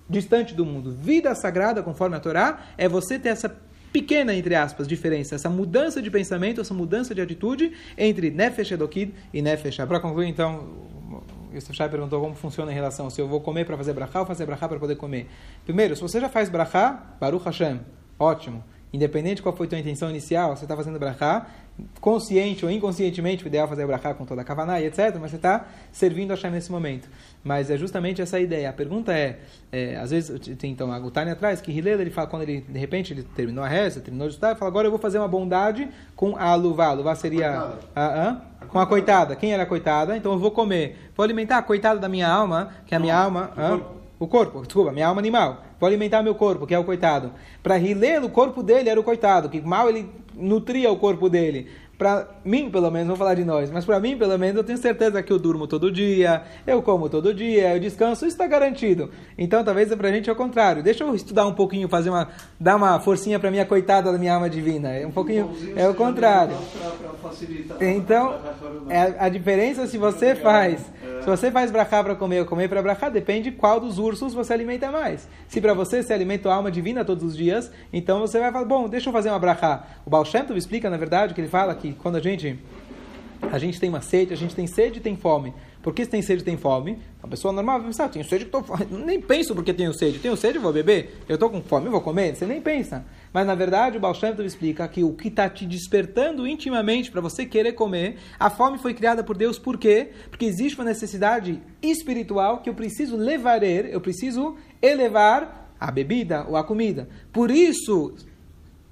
distante 0.09 0.53
do 0.53 0.65
mundo. 0.65 0.91
Vida 0.91 1.33
sagrada, 1.35 1.83
conforme 1.83 2.15
a 2.15 2.19
Torá, 2.19 2.59
é 2.77 2.87
você 2.87 3.19
ter 3.19 3.29
essa 3.29 3.53
pequena, 3.91 4.33
entre 4.33 4.53
aspas, 4.53 4.87
diferença, 4.87 5.35
essa 5.35 5.49
mudança 5.49 6.01
de 6.01 6.11
pensamento, 6.11 6.61
essa 6.61 6.73
mudança 6.73 7.15
de 7.15 7.21
atitude 7.21 7.73
entre 7.97 8.29
Nefesh 8.29 8.71
Edokid 8.71 9.13
e 9.33 9.41
Nefesh. 9.41 9.77
Para 9.77 9.99
concluir, 9.99 10.27
então, 10.27 10.67
Yosef 11.57 11.75
Shai 11.75 11.89
perguntou 11.89 12.21
como 12.21 12.35
funciona 12.35 12.71
em 12.71 12.75
relação 12.75 13.09
se 13.09 13.19
eu 13.19 13.27
vou 13.27 13.41
comer 13.41 13.65
para 13.65 13.75
fazer 13.77 13.93
brachá 13.93 14.19
ou 14.19 14.25
fazer 14.25 14.45
brachá 14.45 14.67
para 14.67 14.79
poder 14.79 14.95
comer. 14.95 15.27
Primeiro, 15.65 15.95
se 15.95 16.01
você 16.01 16.19
já 16.19 16.29
faz 16.29 16.49
brachá, 16.49 17.15
Baruch 17.19 17.45
Hashem, 17.45 17.79
ótimo. 18.17 18.63
Independente 18.93 19.41
qual 19.41 19.55
foi 19.55 19.67
a 19.67 19.69
tua 19.69 19.79
intenção 19.79 20.09
inicial, 20.09 20.55
você 20.55 20.65
está 20.65 20.75
fazendo 20.75 20.97
brachá, 20.97 21.47
consciente 22.01 22.65
ou 22.65 22.71
inconscientemente, 22.71 23.43
o 23.43 23.47
ideal 23.47 23.65
é 23.65 23.69
fazer 23.69 23.85
brachá 23.85 24.13
com 24.13 24.25
toda 24.25 24.41
a 24.41 24.43
kavaná 24.43 24.79
e 24.81 24.85
etc., 24.85 25.15
mas 25.19 25.31
você 25.31 25.35
está 25.35 25.65
servindo 25.91 26.31
a 26.31 26.35
Hashem 26.35 26.51
nesse 26.51 26.71
momento. 26.71 27.09
Mas 27.43 27.69
é 27.69 27.77
justamente 27.77 28.21
essa 28.21 28.37
a 28.37 28.39
ideia. 28.39 28.69
A 28.69 28.73
pergunta 28.73 29.13
é, 29.13 29.39
é 29.71 29.95
às 29.97 30.11
vezes, 30.11 30.39
tem 30.57 30.71
então 30.71 30.91
a 30.91 30.99
Gutani 30.99 31.31
atrás, 31.31 31.61
que 31.61 31.71
Hillel, 31.71 32.01
ele 32.01 32.09
fala, 32.09 32.27
quando 32.27 32.43
ele, 32.43 32.61
de 32.61 32.79
repente, 32.79 33.13
ele 33.13 33.23
terminou 33.23 33.63
a 33.63 33.67
reza, 33.67 34.01
terminou 34.01 34.27
de 34.27 34.33
estudar, 34.33 34.49
ele 34.49 34.59
fala, 34.59 34.69
agora 34.69 34.87
eu 34.87 34.91
vou 34.91 34.99
fazer 34.99 35.17
uma 35.17 35.27
bondade 35.27 35.87
com 36.15 36.35
a 36.35 36.45
aluvá. 36.45 36.87
A 36.87 36.89
aluvá 36.89 37.15
seria... 37.15 37.73
A, 37.95 38.29
a, 38.29 38.41
com 38.67 38.79
a 38.79 38.85
coitada. 38.85 39.35
Quem 39.35 39.53
era 39.53 39.63
a 39.63 39.65
coitada? 39.65 40.17
Então 40.17 40.33
eu 40.33 40.39
vou 40.39 40.51
comer. 40.51 41.11
Vou 41.15 41.23
alimentar 41.23 41.57
a 41.57 41.61
coitada 41.61 41.99
da 41.99 42.09
minha 42.09 42.27
alma, 42.27 42.71
que 42.85 42.93
é 42.93 42.97
a 42.97 42.99
minha 42.99 43.15
alma... 43.15 43.51
O 44.19 44.25
corpo, 44.25 44.63
desculpa, 44.63 44.91
minha 44.91 45.07
alma 45.07 45.21
animal. 45.21 45.63
Vou 45.79 45.87
alimentar 45.87 46.23
meu 46.23 46.35
corpo, 46.35 46.65
que 46.65 46.73
é 46.73 46.79
o 46.79 46.83
coitado. 46.83 47.31
Para 47.61 47.77
Hilel, 47.77 48.25
o 48.25 48.29
corpo 48.29 48.63
dele 48.63 48.89
era 48.89 48.99
o 48.99 49.03
coitado, 49.03 49.49
que 49.49 49.61
mal 49.61 49.89
ele 49.89 50.09
nutria 50.35 50.91
o 50.91 50.97
corpo 50.97 51.29
dele 51.29 51.67
para 51.97 52.27
mim, 52.45 52.69
pelo 52.69 52.91
menos, 52.91 53.07
vou 53.07 53.17
falar 53.17 53.33
de 53.33 53.43
nós, 53.43 53.71
mas 53.71 53.83
para 53.83 53.99
mim, 53.99 54.15
pelo 54.15 54.37
menos, 54.37 54.57
eu 54.57 54.63
tenho 54.63 54.77
certeza 54.77 55.23
que 55.23 55.33
eu 55.33 55.39
durmo 55.39 55.65
todo 55.65 55.91
dia, 55.91 56.43
eu 56.65 56.81
como 56.81 57.09
todo 57.09 57.33
dia, 57.33 57.73
eu 57.73 57.79
descanso, 57.79 58.25
isso 58.25 58.35
está 58.35 58.45
garantido. 58.45 59.09
Então, 59.35 59.63
talvez 59.63 59.93
para 59.95 60.09
a 60.09 60.11
gente 60.11 60.29
é 60.29 60.33
o 60.33 60.35
contrário. 60.35 60.83
Deixa 60.83 61.03
eu 61.03 61.15
estudar 61.15 61.47
um 61.47 61.53
pouquinho, 61.53 61.89
fazer 61.89 62.11
uma, 62.11 62.29
dar 62.59 62.75
uma 62.75 62.99
forcinha 62.99 63.39
para 63.39 63.49
minha 63.49 63.65
coitada 63.65 64.11
da 64.11 64.17
minha 64.17 64.35
alma 64.35 64.47
divina. 64.47 64.89
É 64.89 65.07
um 65.07 65.11
pouquinho, 65.11 65.51
é 65.75 65.89
o 65.89 65.95
contrário. 65.95 66.55
Então, 67.81 68.35
é 68.89 69.15
a 69.17 69.27
diferença 69.27 69.87
se 69.87 69.97
você 69.97 70.35
faz, 70.35 70.85
se 71.27 71.41
você 71.41 71.51
faz 71.51 71.69
brachá 71.69 72.01
para 72.01 72.15
comer 72.15 72.39
ou 72.39 72.45
comer 72.45 72.69
para 72.69 72.81
brachá, 72.81 73.09
depende 73.09 73.51
qual 73.51 73.81
dos 73.81 73.99
ursos 73.99 74.33
você 74.33 74.53
alimenta 74.53 74.89
mais. 74.89 75.27
Se 75.49 75.59
para 75.59 75.73
você 75.73 76.01
se 76.01 76.13
alimenta 76.13 76.49
a 76.49 76.55
alma 76.55 76.71
divina 76.71 77.03
todos 77.03 77.21
os 77.21 77.35
dias, 77.35 77.69
então 77.91 78.21
você 78.21 78.39
vai 78.39 78.49
falar, 78.49 78.63
bom, 78.63 78.87
deixa 78.87 79.09
eu 79.09 79.13
fazer 79.13 79.27
uma 79.27 79.37
brachá. 79.37 79.85
O 80.05 80.09
Baal 80.09 80.23
Shem 80.23 80.45
Tov 80.45 80.57
explica, 80.57 80.89
na 80.89 80.95
verdade, 80.95 81.33
que 81.33 81.41
ele 81.41 81.49
fala 81.49 81.75
que 81.75 81.91
quando 81.95 82.15
a 82.15 82.21
gente 82.21 82.57
a 83.51 83.59
gente 83.59 83.77
tem 83.77 83.89
uma 83.89 83.99
sede, 83.99 84.33
a 84.33 84.37
gente 84.37 84.55
tem 84.55 84.65
sede 84.67 84.99
e 84.99 85.01
tem 85.01 85.17
fome. 85.17 85.53
Por 85.81 85.93
que 85.93 86.05
tem 86.05 86.21
sede 86.21 86.45
tem 86.45 86.55
fome? 86.55 86.97
Uma 87.21 87.29
pessoa 87.29 87.53
normal 87.53 87.79
vai 87.79 87.87
pensar, 87.87 88.05
ah, 88.05 88.09
tenho 88.09 88.23
sede, 88.23 88.45
tô... 88.45 88.63
nem 88.89 89.19
penso 89.19 89.53
porque 89.53 89.73
tenho 89.73 89.93
sede. 89.93 90.19
Tenho 90.19 90.37
sede, 90.37 90.57
vou 90.57 90.71
beber. 90.71 91.23
Eu 91.27 91.35
estou 91.35 91.49
com 91.49 91.61
fome, 91.61 91.89
vou 91.89 91.99
comer. 91.99 92.37
Você 92.37 92.45
nem 92.45 92.61
pensa. 92.61 93.05
Mas 93.37 93.45
na 93.45 93.53
verdade 93.53 93.97
o 93.97 93.99
Baal 93.99 94.15
Shem 94.15 94.33
explica 94.43 94.87
que 94.87 95.03
o 95.03 95.13
que 95.13 95.27
está 95.27 95.47
te 95.47 95.63
despertando 95.63 96.47
intimamente 96.47 97.11
para 97.11 97.21
você 97.21 97.45
querer 97.45 97.73
comer, 97.73 98.17
a 98.39 98.49
fome 98.49 98.79
foi 98.79 98.95
criada 98.95 99.23
por 99.23 99.37
Deus 99.37 99.59
por 99.59 99.77
quê? 99.77 100.09
Porque 100.31 100.43
existe 100.43 100.75
uma 100.75 100.85
necessidade 100.85 101.61
espiritual 101.79 102.63
que 102.63 102.67
eu 102.67 102.73
preciso 102.73 103.15
levar, 103.15 103.61
eu 103.61 104.01
preciso 104.01 104.55
elevar 104.81 105.71
a 105.79 105.91
bebida 105.91 106.47
ou 106.49 106.57
a 106.57 106.63
comida. 106.63 107.07
Por 107.31 107.51
isso, 107.51 108.15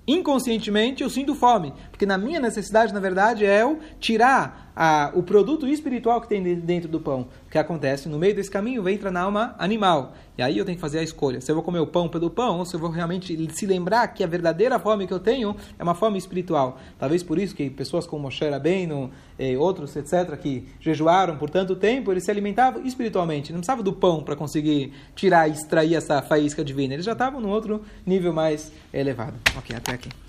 inconscientemente 0.07 1.01
eu 1.01 1.09
sinto 1.09 1.33
fome, 1.33 1.73
porque 1.89 2.05
na 2.05 2.15
minha 2.15 2.39
necessidade, 2.39 2.93
na 2.93 2.99
verdade, 2.99 3.47
é 3.47 3.63
eu 3.63 3.79
tirar 3.99 4.64
a, 4.75 5.11
o 5.13 5.23
produto 5.23 5.67
espiritual 5.67 6.19
que 6.19 6.27
tem 6.27 6.43
dentro 6.59 6.89
do 6.89 6.99
pão. 6.99 7.27
O 7.47 7.49
que 7.49 7.57
acontece? 7.57 8.09
No 8.09 8.19
meio 8.19 8.35
desse 8.35 8.51
caminho 8.51 8.87
entra 8.89 9.09
na 9.09 9.21
alma 9.21 9.55
animal. 9.57 10.13
E 10.37 10.41
aí 10.41 10.57
eu 10.57 10.65
tenho 10.65 10.75
que 10.75 10.81
fazer 10.81 10.99
a 10.99 11.03
escolha. 11.03 11.39
Se 11.39 11.49
eu 11.49 11.55
vou 11.55 11.63
comer 11.63 11.79
o 11.79 11.87
pão 11.87 12.09
pelo 12.09 12.29
pão, 12.29 12.59
ou 12.59 12.65
se 12.65 12.75
eu 12.75 12.79
vou 12.79 12.89
realmente 12.89 13.49
se 13.53 13.65
lembrar 13.65 14.07
que 14.09 14.23
a 14.23 14.27
verdadeira 14.27 14.77
fome 14.77 15.07
que 15.07 15.13
eu 15.13 15.19
tenho 15.19 15.55
é 15.79 15.83
uma 15.83 15.95
fome 15.95 16.17
espiritual. 16.17 16.77
Talvez 16.99 17.23
por 17.23 17.39
isso 17.39 17.55
que 17.55 17.69
pessoas 17.69 18.05
como 18.05 18.23
Moshe 18.23 18.47
Rabbeinu, 18.49 19.11
e 19.39 19.55
outros, 19.55 19.95
etc., 19.95 20.37
que 20.37 20.67
jejuaram 20.79 21.37
por 21.37 21.49
tanto 21.49 21.75
tempo, 21.75 22.11
eles 22.11 22.23
se 22.23 22.31
alimentavam 22.31 22.85
espiritualmente. 22.85 23.51
Não 23.51 23.59
precisava 23.59 23.83
do 23.83 23.93
pão 23.93 24.23
para 24.23 24.35
conseguir 24.35 24.93
tirar 25.15 25.47
e 25.47 25.51
extrair 25.51 25.95
essa 25.95 26.21
faísca 26.21 26.63
divina. 26.63 26.93
Eles 26.93 27.05
já 27.05 27.13
estavam 27.13 27.39
num 27.39 27.49
outro 27.49 27.81
nível 28.05 28.33
mais 28.33 28.71
elevado. 28.93 29.35
Ok, 29.57 29.75
até 29.75 29.93
aqui. 29.93 30.24